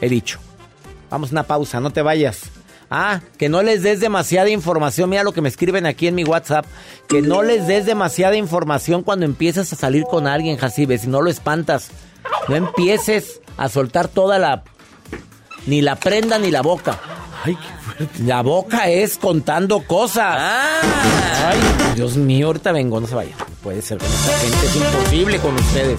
He 0.00 0.08
dicho. 0.08 0.38
Vamos 1.10 1.30
a 1.30 1.32
una 1.32 1.42
pausa, 1.44 1.80
no 1.80 1.90
te 1.90 2.02
vayas. 2.02 2.42
Ah, 2.90 3.20
que 3.36 3.48
no 3.48 3.62
les 3.62 3.82
des 3.82 4.00
demasiada 4.00 4.48
información. 4.48 5.10
Mira 5.10 5.22
lo 5.22 5.32
que 5.32 5.40
me 5.40 5.48
escriben 5.48 5.84
aquí 5.84 6.06
en 6.06 6.14
mi 6.14 6.24
WhatsApp. 6.24 6.64
Que 7.06 7.20
no 7.20 7.42
les 7.42 7.66
des 7.66 7.84
demasiada 7.84 8.36
información 8.36 9.02
cuando 9.02 9.26
empieces 9.26 9.72
a 9.72 9.76
salir 9.76 10.04
con 10.04 10.26
alguien, 10.26 10.56
Jacibe. 10.56 10.96
Si 10.96 11.06
no 11.06 11.20
lo 11.20 11.28
espantas. 11.28 11.90
No 12.48 12.56
empieces 12.56 13.42
a 13.58 13.68
soltar 13.68 14.08
toda 14.08 14.38
la... 14.38 14.62
Ni 15.66 15.82
la 15.82 15.96
prenda 15.96 16.38
ni 16.38 16.50
la 16.50 16.62
boca. 16.62 16.98
Ay, 17.44 17.54
qué 17.56 17.84
fuerte. 17.84 18.22
La 18.22 18.42
boca 18.42 18.88
es 18.88 19.18
contando 19.18 19.82
cosas. 19.86 20.36
Ah. 20.38 20.80
Ay, 21.48 21.58
Dios 21.94 22.16
mío, 22.16 22.46
ahorita 22.46 22.72
vengo, 22.72 23.00
no 23.00 23.06
se 23.06 23.14
vaya. 23.14 23.36
Puede 23.62 23.82
ser 23.82 23.98
con 23.98 24.06
esta 24.06 24.32
gente, 24.38 24.66
es 24.66 24.76
imposible 24.76 25.38
con 25.40 25.54
ustedes. 25.56 25.98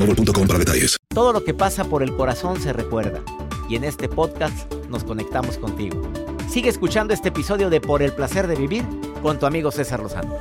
Todo 1.09 1.33
lo 1.33 1.43
que 1.43 1.53
pasa 1.53 1.83
por 1.83 2.01
el 2.01 2.15
corazón 2.15 2.59
se 2.59 2.73
recuerda. 2.73 3.21
Y 3.69 3.75
en 3.75 3.83
este 3.83 4.09
podcast 4.09 4.71
nos 4.89 5.03
conectamos 5.03 5.57
contigo. 5.57 6.01
Sigue 6.49 6.69
escuchando 6.69 7.13
este 7.13 7.29
episodio 7.29 7.69
de 7.69 7.79
Por 7.79 8.01
el 8.01 8.11
placer 8.11 8.47
de 8.47 8.55
vivir 8.55 8.83
con 9.21 9.39
tu 9.39 9.45
amigo 9.45 9.71
César 9.71 10.01
Lozano. 10.01 10.35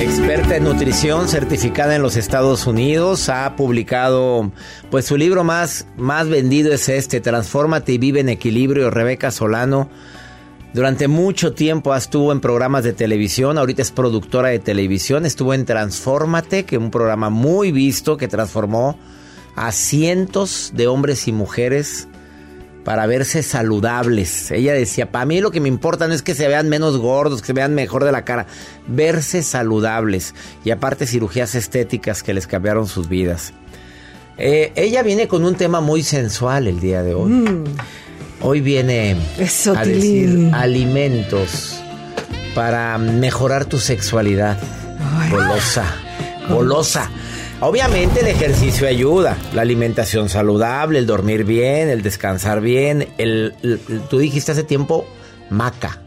Experta 0.00 0.56
en 0.56 0.64
nutrición 0.64 1.28
certificada 1.28 1.96
en 1.96 2.02
los 2.02 2.16
Estados 2.16 2.66
Unidos, 2.66 3.28
ha 3.28 3.56
publicado 3.56 4.52
pues 4.90 5.06
su 5.06 5.16
libro 5.16 5.42
más, 5.42 5.86
más 5.96 6.28
vendido 6.28 6.72
es 6.72 6.88
este, 6.88 7.20
Transfórmate 7.20 7.92
y 7.92 7.98
vive 7.98 8.20
en 8.20 8.28
equilibrio, 8.28 8.90
Rebeca 8.90 9.30
Solano. 9.30 9.90
Durante 10.74 11.08
mucho 11.08 11.54
tiempo 11.54 11.94
estuvo 11.94 12.30
en 12.30 12.40
programas 12.40 12.84
de 12.84 12.92
televisión, 12.92 13.56
ahorita 13.56 13.80
es 13.80 13.90
productora 13.90 14.48
de 14.48 14.58
televisión, 14.58 15.24
estuvo 15.24 15.54
en 15.54 15.64
Transfórmate, 15.64 16.64
que 16.64 16.76
es 16.76 16.82
un 16.82 16.90
programa 16.90 17.30
muy 17.30 17.72
visto 17.72 18.18
que 18.18 18.28
transformó 18.28 18.98
a 19.56 19.72
cientos 19.72 20.72
de 20.74 20.86
hombres 20.86 21.26
y 21.26 21.32
mujeres 21.32 22.06
para 22.84 23.06
verse 23.06 23.42
saludables. 23.42 24.50
Ella 24.50 24.72
decía, 24.72 25.10
para 25.10 25.24
mí 25.24 25.40
lo 25.40 25.50
que 25.50 25.60
me 25.60 25.68
importa 25.68 26.06
no 26.06 26.14
es 26.14 26.22
que 26.22 26.34
se 26.34 26.48
vean 26.48 26.68
menos 26.68 26.96
gordos, 26.98 27.40
que 27.40 27.48
se 27.48 27.52
vean 27.54 27.74
mejor 27.74 28.04
de 28.04 28.12
la 28.12 28.24
cara, 28.24 28.46
verse 28.86 29.42
saludables. 29.42 30.34
Y 30.64 30.70
aparte 30.70 31.06
cirugías 31.06 31.54
estéticas 31.54 32.22
que 32.22 32.34
les 32.34 32.46
cambiaron 32.46 32.86
sus 32.86 33.08
vidas. 33.08 33.52
Eh, 34.38 34.72
ella 34.76 35.02
viene 35.02 35.28
con 35.28 35.44
un 35.44 35.54
tema 35.54 35.80
muy 35.80 36.02
sensual 36.02 36.68
el 36.68 36.78
día 36.78 37.02
de 37.02 37.14
hoy. 37.14 37.30
Mm. 37.30 37.64
Hoy 38.40 38.60
viene 38.60 39.16
Eso, 39.38 39.72
a 39.76 39.84
decir 39.84 40.30
Tilín. 40.30 40.54
alimentos 40.54 41.80
para 42.54 42.96
mejorar 42.98 43.64
tu 43.64 43.78
sexualidad. 43.78 44.56
Ay. 45.18 45.30
Golosa, 45.30 45.84
golosa. 46.48 47.10
Obviamente 47.60 48.20
el 48.20 48.28
ejercicio 48.28 48.86
ayuda, 48.86 49.36
la 49.52 49.62
alimentación 49.62 50.28
saludable, 50.28 51.00
el 51.00 51.06
dormir 51.06 51.44
bien, 51.44 51.88
el 51.88 52.02
descansar 52.02 52.60
bien. 52.60 53.08
El, 53.18 53.54
el- 53.64 53.80
el- 53.88 54.00
tú 54.08 54.18
dijiste 54.18 54.52
hace 54.52 54.62
tiempo 54.62 55.04
maca. 55.50 55.98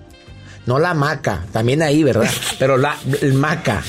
No 0.68 0.78
la 0.78 0.94
maca, 0.94 1.42
también 1.52 1.82
ahí, 1.82 2.04
¿verdad? 2.04 2.30
Pero 2.60 2.78
la 2.78 2.96
el 3.22 3.34
maca, 3.34 3.82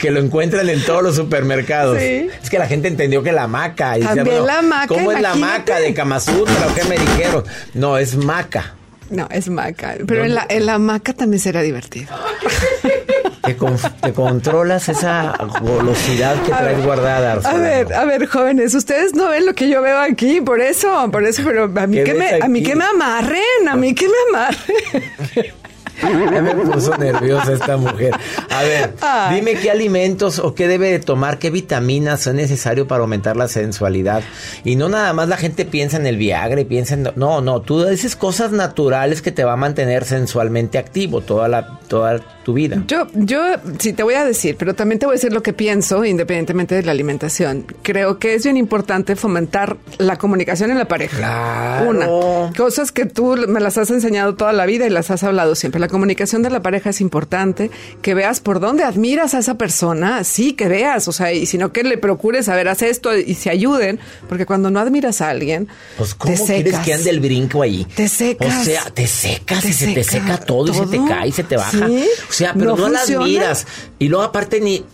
que 0.00 0.10
lo 0.12 0.20
encuentran 0.20 0.68
en 0.68 0.80
todos 0.84 1.02
los 1.02 1.16
supermercados. 1.16 1.98
Sí. 1.98 2.28
Es 2.42 2.48
que 2.50 2.58
la 2.58 2.66
gente 2.68 2.86
entendió 2.88 3.22
que 3.22 3.32
la 3.32 3.48
maca. 3.48 3.96
y 3.98 4.02
decía, 4.02 4.14
También 4.16 4.46
la 4.46 4.62
maca, 4.62 4.86
¿Cómo 4.88 5.10
es 5.10 5.20
la 5.20 5.34
maca 5.34 5.80
de 5.80 5.92
Kamasutra 5.94 6.54
o 6.68 6.74
qué 6.74 6.84
me 6.84 6.96
dijeron? 6.98 7.44
No, 7.74 7.98
es 7.98 8.16
maca. 8.16 8.74
No, 9.10 9.26
es 9.30 9.48
maca. 9.48 9.96
Pero 10.06 10.24
en 10.24 10.34
la, 10.34 10.46
en 10.48 10.66
la 10.66 10.78
maca 10.78 11.12
también 11.14 11.40
será 11.40 11.62
divertido. 11.62 12.14
Te, 13.42 13.56
con- 13.56 13.78
te 14.02 14.12
controlas 14.12 14.88
esa 14.90 15.32
golosidad 15.62 16.36
que 16.42 16.52
A 16.52 16.58
traes 16.58 16.76
ver, 16.76 16.84
guardada. 16.86 17.32
A 17.44 17.54
ver, 17.54 17.94
a 17.94 18.04
ver, 18.04 18.26
jóvenes, 18.26 18.74
ustedes 18.74 19.14
no 19.14 19.30
ven 19.30 19.46
lo 19.46 19.54
que 19.54 19.70
yo 19.70 19.80
veo 19.80 19.98
aquí, 20.00 20.42
por 20.42 20.60
eso, 20.60 21.08
por 21.10 21.24
eso, 21.24 21.42
pero 21.46 21.64
a 21.64 21.86
mí 21.86 21.96
¿Qué 21.96 22.04
que 22.04 22.14
me, 22.14 22.40
a 22.42 22.48
mí 22.48 22.62
que 22.62 22.76
me 22.76 22.84
amarren, 22.84 23.68
a 23.70 23.74
mí 23.76 23.94
que 23.94 24.06
me 24.06 24.14
amarren. 24.36 25.52
Me 26.42 26.54
puso 26.54 26.96
nerviosa 26.96 27.52
esta 27.52 27.76
mujer. 27.76 28.14
A 28.50 28.62
ver, 28.62 28.94
Ay. 29.00 29.36
dime 29.36 29.54
qué 29.54 29.70
alimentos 29.70 30.38
o 30.38 30.54
qué 30.54 30.68
debe 30.68 30.90
de 30.90 30.98
tomar, 30.98 31.38
qué 31.38 31.50
vitaminas 31.50 32.20
son 32.20 32.36
necesarios 32.36 32.86
para 32.86 33.02
aumentar 33.02 33.36
la 33.36 33.48
sensualidad. 33.48 34.22
Y 34.64 34.76
no 34.76 34.88
nada 34.88 35.12
más 35.12 35.28
la 35.28 35.36
gente 35.36 35.64
piensa 35.64 35.96
en 35.96 36.06
el 36.06 36.16
Viagra 36.16 36.60
y 36.60 36.64
piensa 36.64 36.94
en... 36.94 37.08
No, 37.16 37.40
no, 37.40 37.60
tú 37.60 37.84
dices 37.84 38.16
cosas 38.16 38.52
naturales 38.52 39.22
que 39.22 39.32
te 39.32 39.44
va 39.44 39.54
a 39.54 39.56
mantener 39.56 40.04
sensualmente 40.04 40.78
activo 40.78 41.20
toda, 41.20 41.48
la, 41.48 41.78
toda 41.88 42.20
tu 42.44 42.54
vida. 42.54 42.82
Yo, 42.86 43.06
yo 43.14 43.40
sí 43.78 43.92
te 43.92 44.02
voy 44.02 44.14
a 44.14 44.24
decir, 44.24 44.56
pero 44.58 44.74
también 44.74 44.98
te 44.98 45.06
voy 45.06 45.14
a 45.14 45.16
decir 45.16 45.32
lo 45.32 45.42
que 45.42 45.52
pienso, 45.52 46.04
independientemente 46.04 46.74
de 46.74 46.82
la 46.82 46.92
alimentación. 46.92 47.66
Creo 47.82 48.18
que 48.18 48.34
es 48.34 48.44
bien 48.44 48.56
importante 48.56 49.16
fomentar 49.16 49.76
la 49.98 50.16
comunicación 50.16 50.70
en 50.70 50.78
la 50.78 50.86
pareja. 50.86 51.16
Claro. 51.18 51.90
Una, 51.90 52.52
cosas 52.56 52.92
que 52.92 53.06
tú 53.06 53.36
me 53.48 53.60
las 53.60 53.78
has 53.78 53.90
enseñado 53.90 54.34
toda 54.34 54.52
la 54.52 54.66
vida 54.66 54.86
y 54.86 54.90
las 54.90 55.10
has 55.10 55.22
hablado 55.24 55.54
siempre. 55.54 55.80
La 55.80 55.87
comunicación 55.88 56.42
de 56.42 56.50
la 56.50 56.62
pareja 56.62 56.90
es 56.90 57.00
importante, 57.00 57.70
que 58.02 58.14
veas 58.14 58.40
por 58.40 58.60
dónde 58.60 58.84
admiras 58.84 59.34
a 59.34 59.38
esa 59.38 59.56
persona, 59.56 60.24
sí, 60.24 60.52
que 60.52 60.68
veas, 60.68 61.08
o 61.08 61.12
sea, 61.12 61.32
y 61.32 61.46
sino 61.46 61.72
que 61.72 61.82
le 61.84 61.98
procures 61.98 62.46
saber, 62.46 62.68
haz 62.68 62.82
esto 62.82 63.16
y 63.16 63.34
se 63.34 63.50
ayuden, 63.50 63.98
porque 64.28 64.46
cuando 64.46 64.70
no 64.70 64.80
admiras 64.80 65.20
a 65.20 65.30
alguien, 65.30 65.68
pues 65.96 66.14
¿cómo 66.14 66.34
te 66.34 66.44
quieres 66.44 66.78
que 66.80 66.94
ande 66.94 67.10
el 67.10 67.20
brinco 67.20 67.62
ahí? 67.62 67.86
Te 67.94 68.08
secas. 68.08 68.60
O 68.60 68.64
sea, 68.64 68.84
te 68.90 69.06
secas 69.06 69.64
y 69.64 69.72
se 69.72 69.94
te 69.94 70.04
seca 70.04 70.38
todo, 70.38 70.72
y 70.72 70.74
se 70.74 70.86
te 70.86 71.04
cae 71.06 71.28
y 71.28 71.32
se 71.32 71.44
te 71.44 71.56
baja. 71.56 71.86
O 71.86 72.32
sea, 72.32 72.54
pero 72.54 72.76
no, 72.76 72.88
las 72.88 73.10
admiras. 73.10 73.66
Y 73.98 74.08
luego 74.08 74.24
aparte 74.24 74.60
ni, 74.60 74.84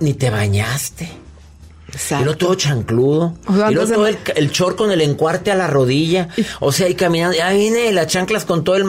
ni 0.00 0.14
te 0.14 0.30
bañaste. 0.30 1.21
Y 2.10 2.14
luego 2.24 2.36
todo 2.36 2.54
chancludo. 2.54 3.34
y 3.48 3.74
luego 3.74 3.92
todo 3.92 4.06
el, 4.06 4.18
el 4.36 4.50
chor 4.50 4.76
con 4.76 4.90
el 4.90 5.00
encuarte 5.00 5.50
a 5.50 5.54
la 5.54 5.66
rodilla. 5.66 6.28
O 6.60 6.72
sea, 6.72 6.88
y 6.88 6.94
caminando. 6.94 7.36
Ahí 7.42 7.58
viene 7.58 7.92
las 7.92 8.06
chanclas 8.06 8.44
con 8.44 8.64
todo 8.64 8.76
el 8.76 8.84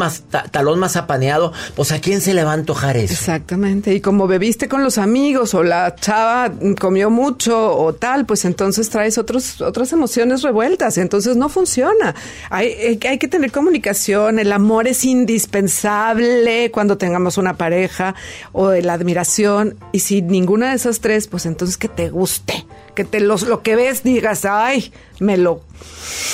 talón 0.52 0.80
más 0.80 0.96
apaneado. 0.96 1.52
Pues 1.76 1.92
a 1.92 2.00
quién 2.00 2.22
se 2.22 2.34
le 2.34 2.44
va 2.44 2.52
a 2.52 2.54
antojar 2.54 2.98
eso. 2.98 3.14
Exactamente. 3.14 3.94
Y 3.94 4.02
como 4.02 4.28
bebiste 4.28 4.70
con 4.70 4.84
los 4.84 4.98
amigos 4.98 5.54
o 5.54 5.64
la 5.64 5.96
chava 5.96 6.52
comió 6.80 7.10
mucho 7.10 7.78
o 7.78 7.94
tal, 7.94 8.26
pues 8.26 8.46
entonces 8.46 8.90
traes 8.90 9.18
otros, 9.18 9.62
otras 9.62 9.92
emociones 9.92 10.42
revueltas. 10.42 10.98
Y 10.98 11.02
entonces 11.02 11.36
no 11.36 11.50
funciona. 11.50 12.16
Hay, 12.50 13.00
hay 13.08 13.18
que 13.18 13.28
tener 13.28 13.52
comunicación. 13.52 14.40
El 14.40 14.52
amor 14.52 14.88
es 14.88 15.04
indispensable 15.04 16.72
cuando 16.72 16.98
tengamos 16.98 17.38
una 17.38 17.58
pareja 17.58 18.16
o 18.54 18.72
la 18.72 18.94
admiración. 18.94 19.76
Y 19.92 20.00
si 20.00 20.22
ninguna 20.22 20.70
de 20.70 20.76
esas 20.76 21.00
tres, 21.00 21.28
pues 21.28 21.46
entonces 21.46 21.78
que 21.78 21.90
te 21.90 22.10
guste 22.10 22.66
que 22.94 23.04
te 23.04 23.20
los, 23.20 23.44
lo 23.44 23.62
que 23.62 23.76
ves 23.76 24.04
digas, 24.04 24.46
ay, 24.46 24.94
me 25.20 25.38
lo... 25.38 25.62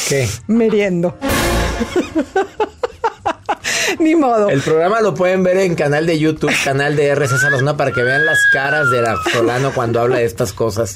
¿Qué? 0.07 0.27
Meriendo. 0.47 1.17
Ni 3.99 4.15
modo. 4.15 4.49
El 4.49 4.61
programa 4.61 5.01
lo 5.01 5.13
pueden 5.13 5.43
ver 5.43 5.57
en 5.57 5.75
canal 5.75 6.05
de 6.05 6.19
YouTube, 6.19 6.53
canal 6.63 6.95
de 6.95 7.07
RC 7.07 7.37
Salazona, 7.37 7.75
para 7.77 7.91
que 7.91 8.01
vean 8.03 8.25
las 8.25 8.39
caras 8.53 8.89
de 8.91 9.01
la 9.01 9.15
Solano 9.31 9.71
cuando 9.73 9.99
habla 9.99 10.17
de 10.17 10.25
estas 10.25 10.53
cosas. 10.53 10.93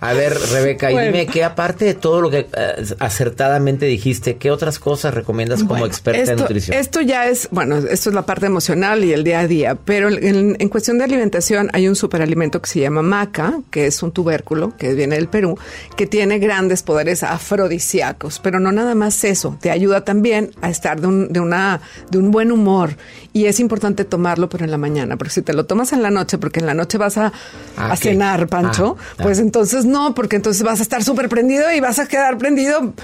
A 0.00 0.14
ver, 0.14 0.38
Rebeca, 0.52 0.90
y 0.90 0.98
dime 0.98 1.26
que 1.26 1.44
aparte 1.44 1.84
de 1.84 1.94
todo 1.94 2.22
lo 2.22 2.30
que 2.30 2.48
eh, 2.56 2.84
acertadamente 2.98 3.84
dijiste, 3.84 4.36
¿qué 4.36 4.50
otras 4.50 4.78
cosas 4.78 5.12
recomiendas 5.12 5.62
como 5.62 5.84
experta 5.84 6.32
en 6.32 6.38
nutrición? 6.38 6.76
Esto 6.76 7.02
ya 7.02 7.26
es, 7.26 7.48
bueno, 7.50 7.76
esto 7.76 8.08
es 8.08 8.14
la 8.14 8.22
parte 8.22 8.46
emocional 8.46 9.04
y 9.04 9.12
el 9.12 9.24
día 9.24 9.40
a 9.40 9.46
día, 9.46 9.74
pero 9.74 10.08
en, 10.08 10.68
cuestión 10.70 10.96
de 10.98 11.04
alimentación 11.04 11.68
hay 11.74 11.86
un 11.86 11.96
superalimento 11.96 12.62
que 12.62 12.70
se 12.70 12.80
llama 12.80 13.02
maca, 13.02 13.60
que 13.70 13.86
es 13.86 14.02
un 14.02 14.12
tubérculo 14.12 14.74
que 14.76 14.94
viene 14.94 15.16
del 15.16 15.28
Perú, 15.28 15.58
que 15.96 16.06
tiene 16.06 16.38
grandes 16.38 16.82
poderes 16.82 17.22
afrodisíacos, 17.22 18.38
pero 18.38 18.58
no 18.58 18.72
nada 18.72 18.94
más 18.94 19.22
eso, 19.24 19.58
te 19.60 19.70
ayuda 19.70 20.04
también 20.04 20.52
a 20.62 20.70
estar 20.70 21.00
de 21.00 21.08
un, 21.08 21.30
de 21.30 21.40
una, 21.40 21.82
de 22.10 22.18
un 22.18 22.30
buen 22.30 22.52
humor 22.52 22.96
y 23.32 23.46
es 23.46 23.60
importante 23.60 24.04
tomarlo, 24.04 24.48
pero 24.48 24.64
en 24.64 24.70
la 24.70 24.78
mañana, 24.78 25.16
porque 25.18 25.34
si 25.34 25.42
te 25.42 25.52
lo 25.52 25.66
tomas 25.66 25.92
en 25.92 26.02
la 26.02 26.10
noche, 26.10 26.38
porque 26.38 26.60
en 26.60 26.66
la 26.66 26.74
noche 26.74 26.96
vas 26.96 27.18
a, 27.18 27.32
ah, 27.76 27.96
cenar, 27.96 28.48
Pancho, 28.48 28.96
ah, 28.98 29.22
pues 29.22 29.38
entonces 29.38 29.84
no, 29.90 30.14
porque 30.14 30.36
entonces 30.36 30.62
vas 30.62 30.80
a 30.80 30.82
estar 30.82 31.02
súper 31.04 31.28
prendido 31.28 31.70
y 31.72 31.80
vas 31.80 31.98
a 31.98 32.06
quedar 32.06 32.38
prendido 32.38 32.94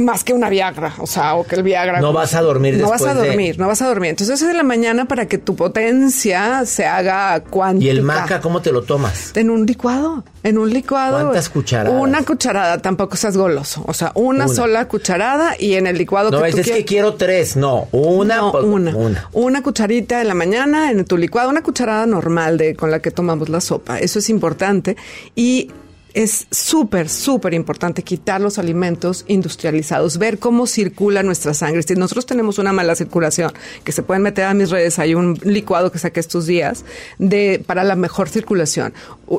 más 0.00 0.24
que 0.24 0.32
una 0.32 0.48
Viagra, 0.48 0.94
o 0.98 1.06
sea, 1.06 1.34
o 1.34 1.46
que 1.46 1.56
el 1.56 1.62
Viagra. 1.62 2.00
No 2.00 2.12
vas 2.12 2.34
a 2.34 2.42
dormir 2.42 2.76
No 2.76 2.90
vas 2.90 3.02
a 3.02 3.14
dormir, 3.14 3.58
no 3.58 3.66
vas 3.66 3.82
a 3.82 3.86
dormir. 3.86 4.10
Entonces 4.10 4.40
es 4.40 4.48
en 4.48 4.56
la 4.56 4.62
mañana 4.62 5.06
para 5.06 5.26
que 5.26 5.38
tu 5.38 5.56
potencia 5.56 6.64
se 6.64 6.86
haga 6.86 7.40
cuántica. 7.44 7.86
¿Y 7.86 7.90
el 7.90 8.02
maca 8.02 8.40
cómo 8.40 8.62
te 8.62 8.72
lo 8.72 8.82
tomas? 8.82 9.36
En 9.36 9.50
un 9.50 9.66
licuado. 9.66 10.24
En 10.42 10.58
un 10.58 10.70
licuado. 10.70 11.20
¿Cuántas 11.20 11.48
cucharadas? 11.48 12.00
Una 12.00 12.22
cucharada, 12.22 12.78
tampoco 12.78 13.16
seas 13.16 13.36
goloso. 13.36 13.84
O 13.86 13.94
sea, 13.94 14.12
una, 14.14 14.48
sola 14.48 14.88
cucharada 14.88 15.54
y 15.58 15.74
en 15.74 15.86
el 15.86 15.98
licuado 15.98 16.30
no, 16.30 16.42
que 16.42 16.48
es, 16.48 16.70
que 16.70 16.84
quiero 16.84 17.14
tres, 17.14 17.56
no, 17.56 17.88
una. 17.92 18.36
No, 18.36 18.52
una. 18.52 18.96
Una. 18.96 19.28
Una 19.32 19.62
cucharita 19.62 20.20
en 20.20 20.28
la 20.28 20.34
mañana 20.34 20.90
en 20.90 21.04
tu 21.04 21.16
licuado, 21.16 21.50
una 21.50 21.62
cucharada 21.62 22.06
normal 22.06 22.56
de 22.56 22.74
con 22.74 22.90
la 22.90 23.00
que 23.00 23.10
tomamos 23.10 23.48
la 23.48 23.60
sopa. 23.60 23.98
Eso 23.98 24.18
es 24.18 24.30
importante. 24.30 24.96
Y 25.34 25.70
es 26.14 26.46
súper, 26.50 27.08
súper 27.08 27.54
importante 27.54 28.02
quitar 28.02 28.40
los 28.40 28.58
alimentos 28.58 29.24
industrializados, 29.28 30.18
ver 30.18 30.38
cómo 30.38 30.66
circula 30.66 31.22
nuestra 31.22 31.54
sangre. 31.54 31.82
Si 31.82 31.94
nosotros 31.94 32.26
tenemos 32.26 32.58
una 32.58 32.72
mala 32.72 32.94
circulación, 32.94 33.52
que 33.84 33.92
se 33.92 34.02
pueden 34.02 34.22
meter 34.22 34.44
a 34.44 34.54
mis 34.54 34.70
redes, 34.70 34.98
hay 34.98 35.14
un 35.14 35.38
licuado 35.44 35.92
que 35.92 35.98
saqué 35.98 36.20
estos 36.20 36.46
días 36.46 36.84
de, 37.18 37.62
para 37.64 37.84
la 37.84 37.96
mejor 37.96 38.28
circulación. 38.28 38.92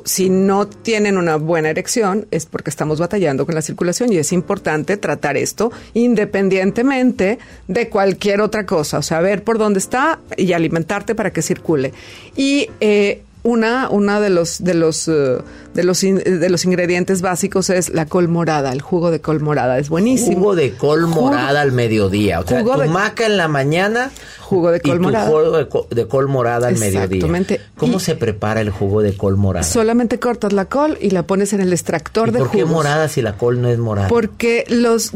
Si 0.06 0.30
no 0.30 0.68
tienen 0.68 1.18
una 1.18 1.36
buena 1.36 1.70
erección, 1.70 2.28
es 2.32 2.46
porque 2.46 2.70
estamos 2.70 3.00
batallando 3.00 3.46
con 3.46 3.56
la 3.56 3.62
circulación 3.62 4.12
y 4.14 4.18
es 4.18 4.32
importante 4.32 4.98
tratar 4.98 5.38
esto 5.38 5.72
independientemente 5.94 7.40
de 7.68 7.90
cualquier 7.90 8.42
otra 8.42 8.66
cosa. 8.66 9.00
O 9.00 9.02
sea, 9.02 9.22
ver 9.22 9.44
por 9.44 9.58
dónde 9.58 9.80
está 9.80 10.20
y 10.38 10.54
alimentarte 10.54 11.16
para 11.16 11.32
que 11.32 11.42
circule. 11.42 11.94
Y 12.36 12.70
eh, 12.80 13.24
una, 13.44 13.90
una 13.90 14.20
de 14.20 14.30
los 14.30 14.64
de 14.64 14.74
los 14.74 15.08
eh, 15.08 15.38
de 15.74 15.84
los 15.84 16.02
de 16.02 16.50
los 16.50 16.66
ingredientes 16.66 17.22
básicos 17.22 17.70
es 17.70 17.90
la 17.90 18.06
col 18.06 18.28
morada, 18.28 18.72
el 18.72 18.82
jugo 18.82 19.10
de 19.10 19.22
col 19.22 19.40
morada, 19.40 19.80
es 19.80 19.90
buenísimo. 19.90 20.38
Jugo 20.38 20.56
de 20.56 20.74
col 20.74 21.08
morada 21.08 21.62
al 21.62 21.72
mediodía, 21.72 22.40
o 22.40 22.48
sea, 22.48 22.64
tu 22.64 22.90
maca 22.90 23.26
en 23.26 23.38
la 23.38 23.48
mañana, 23.48 24.12
jugo 24.40 24.72
de 24.72 24.82
col 24.82 25.00
morada. 25.00 25.28
jugo 25.28 25.86
de, 25.90 26.08
col 26.08 26.28
morada 26.28 26.68
al 26.68 26.78
mediodía. 26.78 27.28
¿Cómo 27.78 28.00
se 28.00 28.16
prepara 28.16 28.62
el 28.62 28.70
jugo 28.70 29.02
de 29.02 29.16
col 29.16 29.38
morada? 29.38 29.64
Solamente 29.64 30.20
cortas 30.20 30.54
la 30.54 30.66
col 30.66 30.98
y 31.02 31.10
la 31.10 31.24
pones 31.24 31.54
en 31.54 31.62
el 31.62 31.74
extractor 31.74 32.30
¿Y 32.30 32.32
de 32.32 32.40
¿Por 32.40 32.52
qué 32.52 32.66
morada 32.66 33.08
si 33.08 33.22
la 33.22 33.38
col 33.38 33.62
no 33.62 33.70
es 33.70 33.80
morada? 33.80 34.08
Porque 34.08 34.66
los 34.68 35.12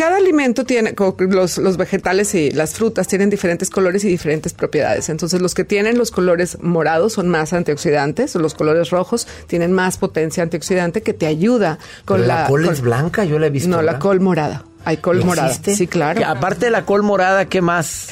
cada 0.00 0.16
alimento 0.16 0.64
tiene, 0.64 0.94
los, 1.18 1.58
los, 1.58 1.76
vegetales 1.76 2.34
y 2.34 2.50
las 2.52 2.72
frutas 2.72 3.06
tienen 3.06 3.28
diferentes 3.28 3.68
colores 3.68 4.02
y 4.02 4.08
diferentes 4.08 4.54
propiedades. 4.54 5.10
Entonces, 5.10 5.42
los 5.42 5.54
que 5.54 5.62
tienen 5.62 5.98
los 5.98 6.10
colores 6.10 6.56
morados 6.62 7.12
son 7.12 7.28
más 7.28 7.52
antioxidantes, 7.52 8.34
los 8.34 8.54
colores 8.54 8.88
rojos 8.88 9.28
tienen 9.46 9.74
más 9.74 9.98
potencia 9.98 10.42
antioxidante 10.42 11.02
que 11.02 11.12
te 11.12 11.26
ayuda 11.26 11.78
con 12.06 12.26
la. 12.26 12.44
La 12.44 12.46
col 12.46 12.64
es 12.64 12.80
blanca, 12.80 13.26
yo 13.26 13.38
la 13.38 13.48
he 13.48 13.50
visto. 13.50 13.68
No, 13.68 13.82
la 13.82 13.98
col 13.98 14.20
morada. 14.20 14.64
Hay 14.84 14.96
col 14.96 15.24
morada. 15.24 15.52
Sí, 15.52 15.86
claro. 15.86 16.22
aparte 16.26 16.64
de 16.66 16.70
la 16.70 16.84
col 16.86 17.02
morada, 17.02 17.46
¿qué 17.46 17.60
más? 17.60 18.08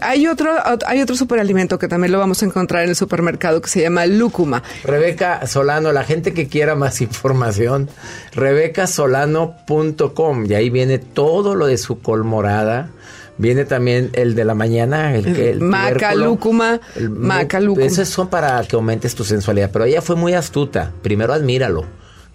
hay 0.00 0.26
otro 0.26 0.50
hay 0.86 1.00
otro 1.00 1.14
superalimento 1.16 1.78
que 1.78 1.86
también 1.88 2.12
lo 2.12 2.18
vamos 2.18 2.42
a 2.42 2.46
encontrar 2.46 2.82
en 2.82 2.90
el 2.90 2.96
supermercado 2.96 3.62
que 3.62 3.70
se 3.70 3.80
llama 3.80 4.04
lúcuma. 4.06 4.62
Rebeca 4.84 5.46
Solano, 5.46 5.90
la 5.92 6.04
gente 6.04 6.34
que 6.34 6.48
quiera 6.48 6.74
más 6.74 7.00
información, 7.00 7.88
rebecasolano.com 8.34 10.44
y 10.46 10.54
ahí 10.54 10.68
viene 10.70 10.98
todo 10.98 11.54
lo 11.54 11.66
de 11.66 11.78
su 11.78 12.00
col 12.00 12.24
morada. 12.24 12.90
Viene 13.38 13.64
también 13.64 14.10
el 14.12 14.34
de 14.34 14.44
la 14.44 14.54
mañana, 14.54 15.14
el 15.14 15.34
que 15.34 15.54
maca, 15.54 16.14
lúcuma, 16.14 16.82
maca, 17.08 17.60
lúcuma. 17.60 17.86
Esos 17.86 18.08
son 18.08 18.28
para 18.28 18.62
que 18.64 18.76
aumentes 18.76 19.14
tu 19.14 19.24
sensualidad, 19.24 19.70
pero 19.72 19.86
ella 19.86 20.02
fue 20.02 20.16
muy 20.16 20.34
astuta. 20.34 20.92
Primero 21.02 21.32
admíralo, 21.32 21.86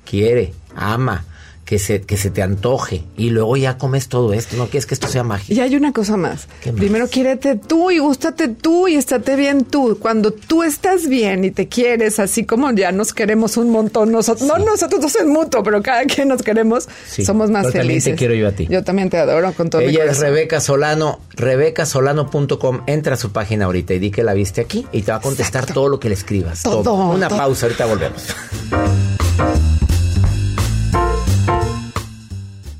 quiere, 0.04 0.56
ama 0.76 1.24
que 1.68 1.80
se, 1.80 2.02
que 2.02 2.16
se 2.16 2.32
te 2.32 2.42
antoje 2.42 3.04
y 3.18 3.30
luego 3.30 3.58
ya 3.58 3.78
comes 3.78 4.08
todo 4.08 4.32
esto. 4.32 4.56
No 4.56 4.68
quieres 4.68 4.86
que 4.86 4.94
esto 4.94 5.10
sea 5.10 5.24
mágico. 5.24 5.54
Y 5.54 5.60
hay 5.60 5.76
una 5.76 5.92
cosa 5.92 6.16
más. 6.16 6.48
Primero 6.78 7.10
quiérete 7.10 7.58
tú 7.58 7.92
y 7.92 8.00
gústate 8.00 8.48
tú 8.48 8.88
y 8.88 8.96
estate 8.96 9.36
bien 9.36 9.66
tú. 9.66 9.98
Cuando 10.00 10.32
tú 10.32 10.64
estás 10.64 11.10
bien 11.10 11.44
y 11.44 11.52
te 11.52 11.68
quieres, 11.68 12.20
así 12.20 12.46
como 12.46 12.72
ya 12.72 12.94
nos 12.94 13.14
queremos 13.14 13.58
un 13.58 13.70
montón, 13.70 14.14
nosotros, 14.14 14.48
no 14.48 14.58
nosotros 14.60 15.02
dos 15.02 15.18
en 15.18 15.28
mutuo, 15.28 15.62
pero 15.62 15.84
cada 15.84 16.06
quien 16.06 16.30
nos 16.30 16.42
queremos, 16.42 16.88
somos 17.06 17.52
más 17.52 17.64
felices. 17.64 17.82
También 17.82 18.02
te 18.02 18.16
quiero 18.16 18.34
yo 18.34 18.48
a 18.48 18.52
ti. 18.54 18.68
Yo 18.70 18.86
también 18.86 19.10
te 19.10 19.18
adoro 19.18 19.52
con 19.52 19.70
todo 19.70 19.82
Ella 19.82 20.06
es 20.06 20.20
Rebeca 20.20 20.62
Solano, 20.62 21.20
rebecasolano.com. 21.36 22.84
Entra 22.88 23.16
a 23.16 23.18
su 23.18 23.34
página 23.34 23.66
ahorita 23.66 23.94
y 23.94 24.00
di 24.00 24.10
que 24.10 24.24
la 24.24 24.34
viste 24.34 24.62
aquí 24.62 24.88
y 24.94 25.02
te 25.02 25.12
va 25.12 25.18
a 25.18 25.22
contestar 25.22 25.66
todo 25.66 25.90
lo 25.90 26.00
que 26.00 26.08
le 26.08 26.16
escribas. 26.16 26.64
Todo. 26.64 26.94
Una 27.10 27.28
pausa, 27.28 27.66
ahorita 27.66 27.86
volvemos. 27.88 28.24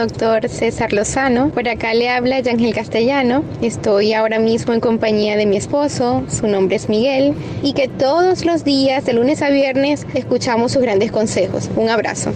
Doctor 0.00 0.48
César 0.48 0.92
Lozano. 0.92 1.50
Por 1.50 1.68
acá 1.68 1.92
le 1.92 2.08
habla 2.08 2.40
Yangel 2.40 2.74
Castellano. 2.74 3.44
Estoy 3.60 4.14
ahora 4.14 4.38
mismo 4.38 4.72
en 4.72 4.80
compañía 4.80 5.36
de 5.36 5.44
mi 5.44 5.56
esposo, 5.56 6.24
su 6.28 6.46
nombre 6.46 6.76
es 6.76 6.88
Miguel, 6.88 7.34
y 7.62 7.74
que 7.74 7.88
todos 7.88 8.44
los 8.44 8.64
días, 8.64 9.04
de 9.04 9.12
lunes 9.12 9.42
a 9.42 9.50
viernes, 9.50 10.06
escuchamos 10.14 10.72
sus 10.72 10.82
grandes 10.82 11.12
consejos. 11.12 11.68
Un 11.76 11.90
abrazo. 11.90 12.32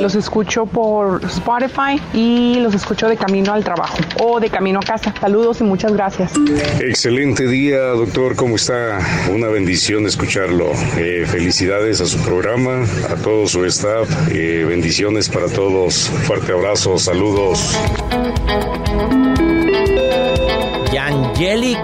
Los 0.00 0.14
escucho 0.14 0.66
por 0.66 1.24
Spotify 1.24 2.00
y 2.14 2.60
los 2.60 2.74
escucho 2.74 3.08
de 3.08 3.16
camino 3.16 3.52
al 3.52 3.64
trabajo 3.64 3.98
o 4.20 4.38
de 4.38 4.48
camino 4.48 4.78
a 4.78 4.82
casa. 4.82 5.12
Saludos 5.20 5.60
y 5.60 5.64
muchas 5.64 5.92
gracias. 5.92 6.32
Excelente 6.80 7.48
día, 7.48 7.78
doctor. 7.78 8.36
¿Cómo 8.36 8.56
está? 8.56 9.00
Una 9.34 9.48
bendición 9.48 10.06
escucharlo. 10.06 10.70
Eh, 10.96 11.24
felicidades 11.26 12.00
a 12.00 12.06
su 12.06 12.18
programa, 12.20 12.84
a 13.10 13.16
todo 13.16 13.46
su 13.48 13.64
staff. 13.64 14.08
Eh, 14.30 14.64
bendiciones 14.68 15.28
para 15.28 15.48
todos. 15.48 16.10
Fuerte 16.26 16.52
abrazo, 16.52 16.98
saludos. 17.08 17.74
Yangelic, 20.92 21.78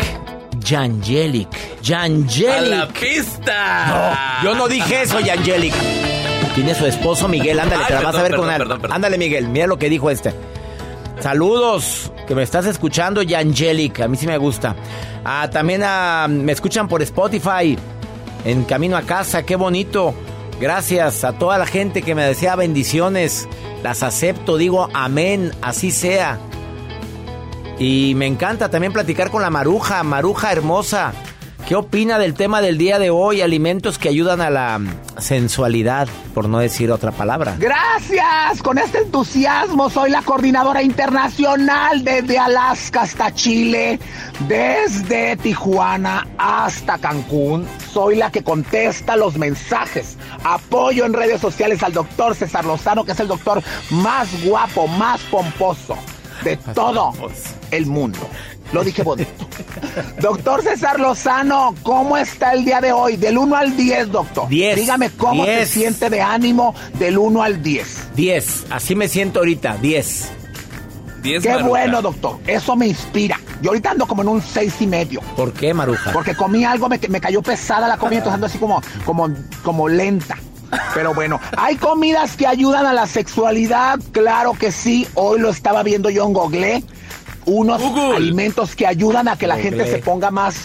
Yangelic, 0.60 1.80
Yangelic. 1.82 2.50
¡A 2.50 2.60
la 2.60 2.88
pista! 2.88 4.40
No, 4.42 4.50
yo 4.50 4.54
no 4.54 4.68
dije 4.68 5.02
eso, 5.02 5.20
Yangelic. 5.20 5.74
Tiene 6.54 6.74
su 6.74 6.87
esposo 6.87 7.26
Miguel, 7.26 7.58
ándale, 7.58 7.82
Ay, 7.82 7.88
te 7.88 7.94
la 7.94 8.00
vas 8.02 8.14
a 8.14 8.22
perdón, 8.22 8.30
ver 8.30 8.38
con 8.38 8.50
él. 8.50 8.58
perdón, 8.58 8.80
perdón. 8.80 8.96
Ándale, 8.96 9.18
Miguel, 9.18 9.48
mira 9.48 9.66
lo 9.66 9.78
que 9.78 9.88
dijo 9.88 10.10
este. 10.10 10.34
Saludos, 11.20 12.12
que 12.28 12.34
me 12.34 12.42
estás 12.42 12.66
escuchando, 12.66 13.22
Yangelic, 13.22 14.00
a 14.00 14.08
mí 14.08 14.16
sí 14.16 14.26
me 14.26 14.37
gusta. 14.37 14.76
Ah, 15.24 15.48
también 15.50 15.82
ah, 15.84 16.26
me 16.28 16.52
escuchan 16.52 16.87
por 16.87 17.00
Spotify, 17.02 17.78
en 18.44 18.64
camino 18.64 18.96
a 18.96 19.02
casa, 19.02 19.42
qué 19.42 19.56
bonito. 19.56 20.14
Gracias 20.61 21.25
a 21.25 21.33
toda 21.33 21.59
la 21.59 21.67
gente 21.67 22.03
que 22.03 22.14
me 22.14 22.25
desea 22.25 22.57
bendiciones, 22.57 23.49
las 23.83 24.03
acepto, 24.03 24.57
digo 24.57 24.88
amén, 24.95 25.53
así 25.62 25.90
sea. 25.90 26.38
Y 27.79 28.14
me 28.14 28.27
encanta 28.27 28.71
también 28.71 28.93
platicar 28.93 29.31
con 29.31 29.43
la 29.43 29.51
Maruja, 29.51 30.03
Maruja 30.05 30.53
hermosa. 30.53 31.12
¿Qué 31.66 31.77
opina 31.77 32.18
del 32.18 32.35
tema 32.35 32.61
del 32.61 32.77
día 32.77 32.98
de 32.98 33.09
hoy? 33.09 33.40
Alimentos 33.40 33.96
que 33.96 34.11
ayudan 34.11 34.42
a 34.42 34.50
la 34.50 34.79
sensualidad, 35.16 36.09
por 36.35 36.46
no 36.46 36.59
decir 36.59 36.92
otra 36.92 37.11
palabra. 37.11 37.57
Gracias, 37.59 38.62
con 38.62 38.77
este 38.77 38.98
entusiasmo 38.98 39.88
soy 39.88 40.11
la 40.11 40.20
coordinadora 40.20 40.83
internacional 40.83 42.05
desde 42.05 42.38
Alaska 42.38 43.03
hasta 43.03 43.33
Chile, 43.33 43.98
desde 44.46 45.38
Tijuana 45.38 46.29
hasta 46.37 46.98
Cancún. 46.98 47.66
Soy 47.90 48.16
la 48.16 48.31
que 48.31 48.44
contesta 48.44 49.16
los 49.16 49.38
mensajes. 49.38 50.18
Apoyo 50.44 51.07
en 51.07 51.14
redes 51.14 51.40
sociales 51.40 51.83
al 51.83 51.94
doctor 51.94 52.35
César 52.35 52.66
Lozano, 52.66 53.07
que 53.07 53.12
es 53.12 53.20
el 53.20 53.29
doctor 53.29 53.62
más 53.88 54.29
guapo, 54.44 54.87
más 54.87 55.18
pomposo 55.22 55.96
de 56.42 56.59
todo 56.59 57.12
el 57.70 57.87
mundo. 57.87 58.18
Lo 58.74 58.82
dije 58.82 59.02
bonito. 59.04 59.30
Doctor 60.20 60.62
César 60.62 60.98
Lozano, 60.98 61.74
¿cómo 61.84 62.16
está 62.16 62.52
el 62.54 62.64
día 62.64 62.80
de 62.80 62.92
hoy? 62.92 63.16
Del 63.16 63.38
1 63.38 63.56
al 63.56 63.76
10, 63.76 64.10
doctor. 64.10 64.48
10. 64.48 64.76
Dígame 64.76 65.10
cómo 65.10 65.44
Diez. 65.44 65.68
se 65.68 65.78
siente 65.80 66.10
de 66.10 66.20
ánimo 66.20 66.74
del 66.98 67.16
1 67.18 67.40
al 67.40 67.62
10. 67.62 68.08
10, 68.16 68.64
así 68.70 68.96
me 68.96 69.06
siento 69.06 69.38
ahorita, 69.38 69.76
10. 69.76 70.32
Diez 71.22 71.42
Qué 71.42 71.50
Maruja. 71.50 71.68
bueno, 71.68 72.02
doctor. 72.02 72.38
Eso 72.48 72.74
me 72.74 72.88
inspira. 72.88 73.38
Yo 73.62 73.70
ahorita 73.70 73.92
ando 73.92 74.06
como 74.06 74.22
en 74.22 74.28
un 74.28 74.42
6 74.42 74.74
y 74.80 74.87
medio. 74.88 75.20
¿Por 75.37 75.52
qué, 75.52 75.72
Maruja? 75.72 76.12
Porque 76.12 76.34
comí 76.34 76.64
algo, 76.64 76.88
me, 76.88 76.98
me 77.08 77.20
cayó 77.20 77.42
pesada 77.42 77.87
la 77.87 77.96
comida, 77.96 78.18
entonces 78.18 78.34
ando 78.34 78.46
así 78.48 78.58
como, 78.58 78.82
como, 79.04 79.30
como 79.62 79.88
lenta. 79.88 80.37
Pero 80.94 81.14
bueno, 81.14 81.40
hay 81.56 81.76
comidas 81.76 82.37
que 82.37 82.46
ayudan 82.48 82.84
a 82.87 82.92
la 82.92 83.06
sexualidad, 83.06 84.00
claro 84.10 84.54
que 84.54 84.72
sí. 84.72 85.06
Hoy 85.14 85.38
lo 85.38 85.50
estaba 85.50 85.84
viendo 85.84 86.10
yo 86.10 86.26
en 86.26 86.32
Google. 86.32 86.82
Unos 87.46 87.80
alimentos 88.14 88.74
que 88.74 88.87
ayudan 88.87 89.28
a 89.28 89.37
que 89.37 89.46
la 89.46 89.57
gente 89.59 89.85
se 89.90 89.98
ponga 89.98 90.30
más, 90.30 90.57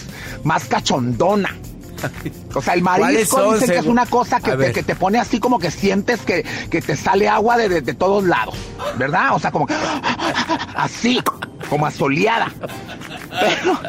más 0.44 0.64
cachondona. 0.64 1.56
O 2.54 2.62
sea, 2.62 2.74
el 2.74 2.82
¿Cuáles 2.82 3.00
marisco 3.14 3.36
son, 3.36 3.54
dicen 3.54 3.68
que 3.70 3.78
es 3.78 3.86
una 3.86 4.06
cosa 4.06 4.40
que 4.40 4.52
te, 4.56 4.72
que 4.72 4.82
te 4.82 4.96
pone 4.96 5.18
así 5.20 5.38
como 5.38 5.58
que 5.58 5.70
sientes 5.70 6.20
que, 6.20 6.44
que 6.70 6.80
te 6.80 6.96
sale 6.96 7.28
agua 7.28 7.56
de, 7.58 7.68
de- 7.68 7.80
de 7.82 7.94
todos 7.94 8.24
lados, 8.24 8.56
¿verdad? 8.98 9.34
O 9.34 9.38
sea, 9.38 9.52
como 9.52 9.66
así, 10.74 11.20
como 11.68 11.86
asoleada. 11.86 12.50
Pero, 13.30 13.80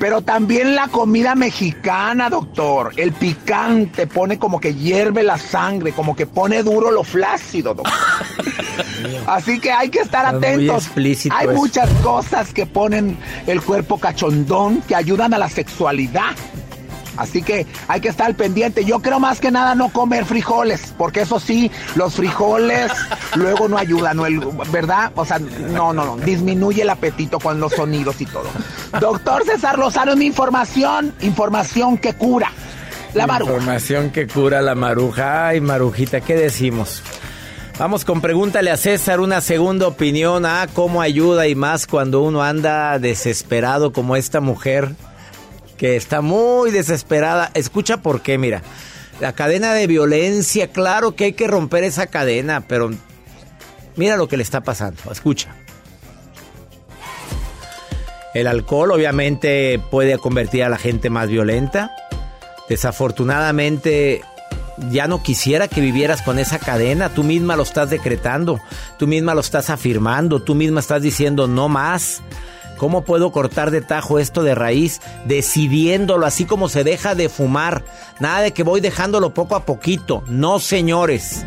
pero 0.00 0.22
también 0.22 0.74
la 0.74 0.88
comida 0.88 1.34
mexicana, 1.34 2.30
doctor. 2.30 2.92
El 2.96 3.12
picante 3.12 4.06
pone 4.06 4.38
como 4.38 4.60
que 4.60 4.74
hierve 4.74 5.22
la 5.22 5.38
sangre, 5.38 5.92
como 5.92 6.16
que 6.16 6.26
pone 6.26 6.62
duro 6.62 6.90
lo 6.90 7.04
flácido, 7.04 7.74
doctor. 7.74 7.92
Así 9.26 9.58
que 9.60 9.72
hay 9.72 9.88
que 9.88 10.00
estar 10.00 10.24
atentos. 10.26 10.90
Hay 11.30 11.48
muchas 11.48 11.90
cosas 12.02 12.52
que 12.52 12.66
ponen 12.66 13.18
el 13.46 13.60
cuerpo 13.62 13.98
cachondón, 13.98 14.80
que 14.82 14.94
ayudan 14.94 15.34
a 15.34 15.38
la 15.38 15.48
sexualidad. 15.48 16.34
Así 17.16 17.42
que 17.42 17.66
hay 17.88 18.00
que 18.00 18.08
estar 18.08 18.26
al 18.26 18.34
pendiente. 18.34 18.84
Yo 18.84 19.00
creo 19.00 19.20
más 19.20 19.40
que 19.40 19.50
nada 19.50 19.74
no 19.74 19.90
comer 19.90 20.24
frijoles, 20.24 20.94
porque 20.96 21.22
eso 21.22 21.38
sí, 21.38 21.70
los 21.94 22.14
frijoles 22.14 22.90
luego 23.34 23.68
no 23.68 23.78
ayudan, 23.78 24.18
¿verdad? 24.70 25.12
O 25.14 25.24
sea, 25.24 25.38
no, 25.38 25.92
no, 25.92 26.04
no, 26.04 26.16
disminuye 26.16 26.82
el 26.82 26.90
apetito 26.90 27.38
con 27.38 27.60
los 27.60 27.72
sonidos 27.72 28.20
y 28.20 28.26
todo. 28.26 28.48
Doctor 29.00 29.44
César 29.44 29.78
Lozano, 29.78 30.16
mi 30.16 30.26
información, 30.26 31.14
información 31.20 31.98
que 31.98 32.14
cura. 32.14 32.50
La 33.14 33.26
maruja. 33.26 33.52
Información 33.52 34.10
que 34.10 34.26
cura 34.26 34.62
la 34.62 34.74
maruja. 34.74 35.48
Ay, 35.48 35.60
marujita, 35.60 36.22
¿qué 36.22 36.34
decimos? 36.34 37.02
Vamos 37.78 38.04
con 38.04 38.20
pregúntale 38.20 38.70
a 38.70 38.76
César 38.76 39.20
una 39.20 39.40
segunda 39.40 39.86
opinión 39.86 40.46
a 40.46 40.66
cómo 40.72 41.02
ayuda 41.02 41.46
y 41.48 41.54
más 41.54 41.86
cuando 41.86 42.22
uno 42.22 42.42
anda 42.42 42.98
desesperado 42.98 43.92
como 43.92 44.14
esta 44.16 44.40
mujer 44.40 44.94
que 45.82 45.96
está 45.96 46.20
muy 46.20 46.70
desesperada. 46.70 47.50
Escucha 47.54 47.96
por 47.96 48.20
qué, 48.20 48.38
mira. 48.38 48.62
La 49.18 49.32
cadena 49.32 49.74
de 49.74 49.88
violencia, 49.88 50.68
claro 50.68 51.16
que 51.16 51.24
hay 51.24 51.32
que 51.32 51.48
romper 51.48 51.82
esa 51.82 52.06
cadena, 52.06 52.60
pero 52.60 52.92
mira 53.96 54.16
lo 54.16 54.28
que 54.28 54.36
le 54.36 54.44
está 54.44 54.60
pasando. 54.60 55.02
Escucha. 55.10 55.56
El 58.32 58.46
alcohol 58.46 58.92
obviamente 58.92 59.80
puede 59.90 60.16
convertir 60.18 60.62
a 60.62 60.68
la 60.68 60.78
gente 60.78 61.10
más 61.10 61.28
violenta. 61.28 61.90
Desafortunadamente, 62.68 64.22
ya 64.92 65.08
no 65.08 65.20
quisiera 65.20 65.66
que 65.66 65.80
vivieras 65.80 66.22
con 66.22 66.38
esa 66.38 66.60
cadena. 66.60 67.08
Tú 67.08 67.24
misma 67.24 67.56
lo 67.56 67.64
estás 67.64 67.90
decretando, 67.90 68.60
tú 69.00 69.08
misma 69.08 69.34
lo 69.34 69.40
estás 69.40 69.68
afirmando, 69.68 70.40
tú 70.40 70.54
misma 70.54 70.78
estás 70.78 71.02
diciendo 71.02 71.48
no 71.48 71.68
más. 71.68 72.22
¿Cómo 72.82 73.04
puedo 73.04 73.30
cortar 73.30 73.70
de 73.70 73.80
tajo 73.80 74.18
esto 74.18 74.42
de 74.42 74.56
raíz? 74.56 75.00
Decidiéndolo, 75.24 76.26
así 76.26 76.46
como 76.46 76.68
se 76.68 76.82
deja 76.82 77.14
de 77.14 77.28
fumar. 77.28 77.84
Nada 78.18 78.40
de 78.40 78.50
que 78.52 78.64
voy 78.64 78.80
dejándolo 78.80 79.32
poco 79.32 79.54
a 79.54 79.64
poquito. 79.64 80.24
No, 80.26 80.58
señores. 80.58 81.46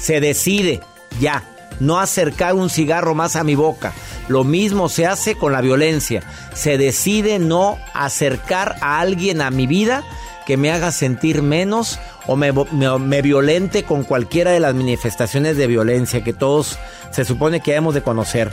Se 0.00 0.18
decide 0.20 0.80
ya. 1.20 1.44
No 1.78 2.00
acercar 2.00 2.54
un 2.54 2.68
cigarro 2.68 3.14
más 3.14 3.36
a 3.36 3.44
mi 3.44 3.54
boca. 3.54 3.92
Lo 4.26 4.42
mismo 4.42 4.88
se 4.88 5.06
hace 5.06 5.36
con 5.36 5.52
la 5.52 5.60
violencia. 5.60 6.24
Se 6.52 6.76
decide 6.78 7.38
no 7.38 7.78
acercar 7.94 8.74
a 8.80 8.98
alguien 8.98 9.40
a 9.40 9.52
mi 9.52 9.68
vida 9.68 10.02
que 10.46 10.56
me 10.56 10.72
haga 10.72 10.90
sentir 10.90 11.42
menos 11.42 12.00
o 12.26 12.34
me, 12.34 12.50
me- 12.50 13.22
violente 13.22 13.84
con 13.84 14.02
cualquiera 14.02 14.50
de 14.50 14.58
las 14.58 14.74
manifestaciones 14.74 15.56
de 15.56 15.68
violencia 15.68 16.24
que 16.24 16.32
todos 16.32 16.76
se 17.12 17.24
supone 17.24 17.60
que 17.60 17.76
hemos 17.76 17.94
de 17.94 18.02
conocer. 18.02 18.50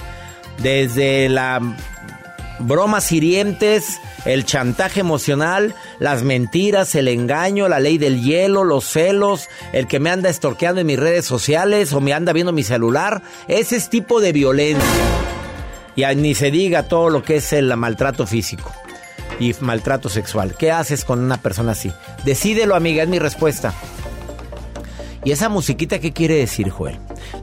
Desde 0.62 1.30
la 1.30 1.60
bromas 2.60 3.12
hirientes, 3.12 4.00
el 4.26 4.46
chantaje 4.46 5.00
emocional, 5.00 5.76
las 6.00 6.24
mentiras, 6.24 6.96
el 6.96 7.08
engaño, 7.08 7.68
la 7.68 7.80
ley 7.80 7.98
del 7.98 8.22
hielo, 8.22 8.64
los 8.64 8.86
celos, 8.86 9.48
el 9.74 9.88
que 9.88 10.00
me 10.00 10.10
anda 10.10 10.30
estorqueando 10.30 10.82
en 10.82 10.88
mis 10.88 11.00
redes 11.00 11.26
sociales 11.26 11.94
o 11.94 12.02
me 12.02 12.14
anda 12.14 12.34
viendo 12.34 12.52
mi 12.52 12.64
celular, 12.64 13.22
ese 13.48 13.76
es 13.76 13.90
tipo 13.90 14.22
de 14.22 14.32
violencia. 14.32 14.86
Y 15.96 16.06
ni 16.16 16.34
se 16.34 16.52
diga 16.52 16.84
todo 16.84 17.10
lo 17.10 17.24
que 17.24 17.38
es 17.38 17.52
el 17.52 17.76
maltrato 17.76 18.26
físico 18.26 18.72
y 19.40 19.54
maltrato 19.60 20.10
sexual. 20.10 20.56
¿Qué 20.58 20.72
haces 20.72 21.04
con 21.04 21.20
una 21.20 21.42
persona 21.42 21.74
así? 21.74 21.92
Decídelo, 22.24 22.76
amiga, 22.76 23.04
es 23.04 23.10
mi 23.10 23.20
respuesta. 23.20 23.74
¿Y 25.24 25.32
esa 25.32 25.50
musiquita 25.50 26.00
qué 26.00 26.14
quiere 26.14 26.36
decir, 26.36 26.70
Joel? 26.70 27.00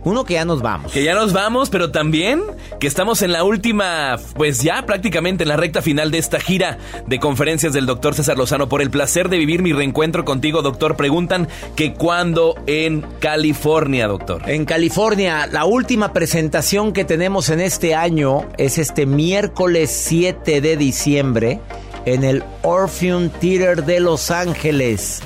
Uno 0.06 0.24
que 0.24 0.34
ya 0.34 0.44
nos 0.44 0.62
vamos. 0.62 0.92
Que 0.92 1.02
ya 1.02 1.16
nos 1.16 1.32
vamos, 1.32 1.68
pero 1.68 1.90
también 1.90 2.40
que 2.78 2.86
estamos 2.86 3.22
en 3.22 3.32
la 3.32 3.42
última, 3.42 4.16
pues 4.36 4.62
ya 4.62 4.86
prácticamente 4.86 5.42
en 5.42 5.48
la 5.48 5.56
recta 5.56 5.82
final 5.82 6.12
de 6.12 6.18
esta 6.18 6.38
gira 6.38 6.78
de 7.08 7.18
conferencias 7.18 7.72
del 7.72 7.86
doctor 7.86 8.14
César 8.14 8.38
Lozano. 8.38 8.68
Por 8.68 8.82
el 8.82 8.90
placer 8.90 9.28
de 9.28 9.36
vivir 9.36 9.62
mi 9.62 9.72
reencuentro 9.72 10.24
contigo, 10.24 10.62
doctor, 10.62 10.96
preguntan 10.96 11.48
que 11.74 11.92
cuándo 11.92 12.54
en 12.68 13.04
California, 13.18 14.06
doctor. 14.06 14.48
En 14.48 14.64
California, 14.64 15.48
la 15.48 15.64
última 15.64 16.12
presentación 16.12 16.92
que 16.92 17.04
tenemos 17.04 17.48
en 17.48 17.58
este 17.58 17.96
año 17.96 18.48
es 18.58 18.78
este 18.78 19.06
miércoles 19.06 19.90
7 19.90 20.60
de 20.60 20.76
diciembre 20.76 21.58
en 22.04 22.22
el 22.22 22.44
Orpheum 22.62 23.28
Theater 23.28 23.84
de 23.84 23.98
Los 23.98 24.30
Ángeles. 24.30 25.20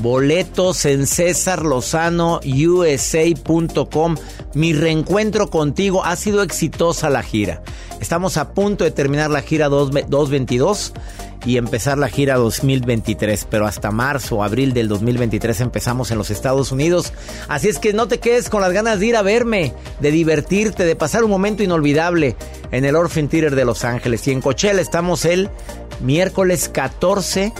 Boletos 0.00 0.84
en 0.84 1.02
USA.com. 3.02 4.16
Mi 4.54 4.72
reencuentro 4.72 5.50
contigo. 5.50 6.04
Ha 6.04 6.16
sido 6.16 6.42
exitosa 6.42 7.10
la 7.10 7.22
gira. 7.22 7.62
Estamos 8.00 8.36
a 8.36 8.52
punto 8.52 8.84
de 8.84 8.92
terminar 8.92 9.30
la 9.30 9.42
gira 9.42 9.68
222 9.68 10.92
y 11.44 11.56
empezar 11.56 11.98
la 11.98 12.08
gira 12.08 12.36
2023, 12.36 13.46
pero 13.50 13.66
hasta 13.66 13.90
marzo 13.90 14.36
o 14.36 14.42
abril 14.44 14.72
del 14.72 14.88
2023 14.88 15.60
empezamos 15.62 16.10
en 16.10 16.18
los 16.18 16.30
Estados 16.30 16.72
Unidos. 16.72 17.12
Así 17.48 17.68
es 17.68 17.78
que 17.78 17.92
no 17.92 18.06
te 18.06 18.18
quedes 18.18 18.50
con 18.50 18.60
las 18.60 18.72
ganas 18.72 19.00
de 19.00 19.06
ir 19.06 19.16
a 19.16 19.22
verme, 19.22 19.74
de 20.00 20.10
divertirte, 20.10 20.84
de 20.84 20.96
pasar 20.96 21.24
un 21.24 21.30
momento 21.30 21.62
inolvidable 21.62 22.36
en 22.70 22.84
el 22.84 22.96
Orphan 22.96 23.28
Theater 23.28 23.54
de 23.54 23.64
Los 23.64 23.84
Ángeles. 23.84 24.26
Y 24.28 24.32
en 24.32 24.40
Coachella 24.40 24.80
estamos 24.80 25.24
el 25.24 25.50
miércoles 26.00 26.68
14 26.68 27.52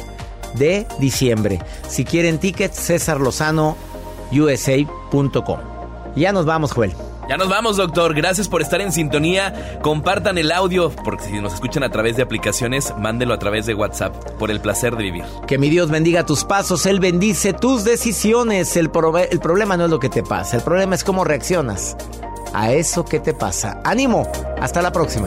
de 0.55 0.87
diciembre. 0.99 1.61
Si 1.89 2.05
quieren 2.05 2.39
tickets, 2.39 2.77
César 2.77 3.21
Lozano, 3.21 3.77
USA.com. 4.33 5.59
Ya 6.17 6.33
nos 6.33 6.47
vamos, 6.47 6.73
Joel. 6.73 6.95
Ya 7.29 7.37
nos 7.37 7.51
vamos, 7.51 7.77
doctor. 7.77 8.15
Gracias 8.15 8.49
por 8.49 8.63
estar 8.63 8.81
en 8.81 8.91
sintonía. 8.91 9.79
Compartan 9.83 10.39
el 10.39 10.51
audio, 10.51 10.91
porque 11.05 11.25
si 11.25 11.41
nos 11.41 11.53
escuchan 11.53 11.83
a 11.83 11.91
través 11.91 12.17
de 12.17 12.23
aplicaciones, 12.23 12.95
mándelo 12.97 13.35
a 13.35 13.39
través 13.39 13.67
de 13.67 13.75
WhatsApp, 13.75 14.15
por 14.39 14.51
el 14.51 14.61
placer 14.61 14.97
de 14.97 15.03
vivir. 15.03 15.25
Que 15.47 15.59
mi 15.59 15.69
Dios 15.69 15.91
bendiga 15.91 16.25
tus 16.25 16.45
pasos, 16.45 16.87
Él 16.87 17.01
bendice 17.01 17.53
tus 17.53 17.85
decisiones. 17.85 18.79
El, 18.79 18.91
el 19.31 19.41
problema 19.41 19.77
no 19.77 19.85
es 19.85 19.91
lo 19.91 20.01
que 20.01 20.09
te 20.09 20.23
pasa, 20.23 20.57
el 20.57 20.63
problema 20.63 20.95
es 20.95 21.05
cómo 21.05 21.23
reaccionas 21.25 21.99
a 22.55 22.73
eso 22.73 23.05
que 23.05 23.21
te 23.21 23.35
pasa. 23.35 23.81
Ánimo, 23.85 24.27
hasta 24.59 24.81
la 24.81 24.91
próxima. 24.91 25.27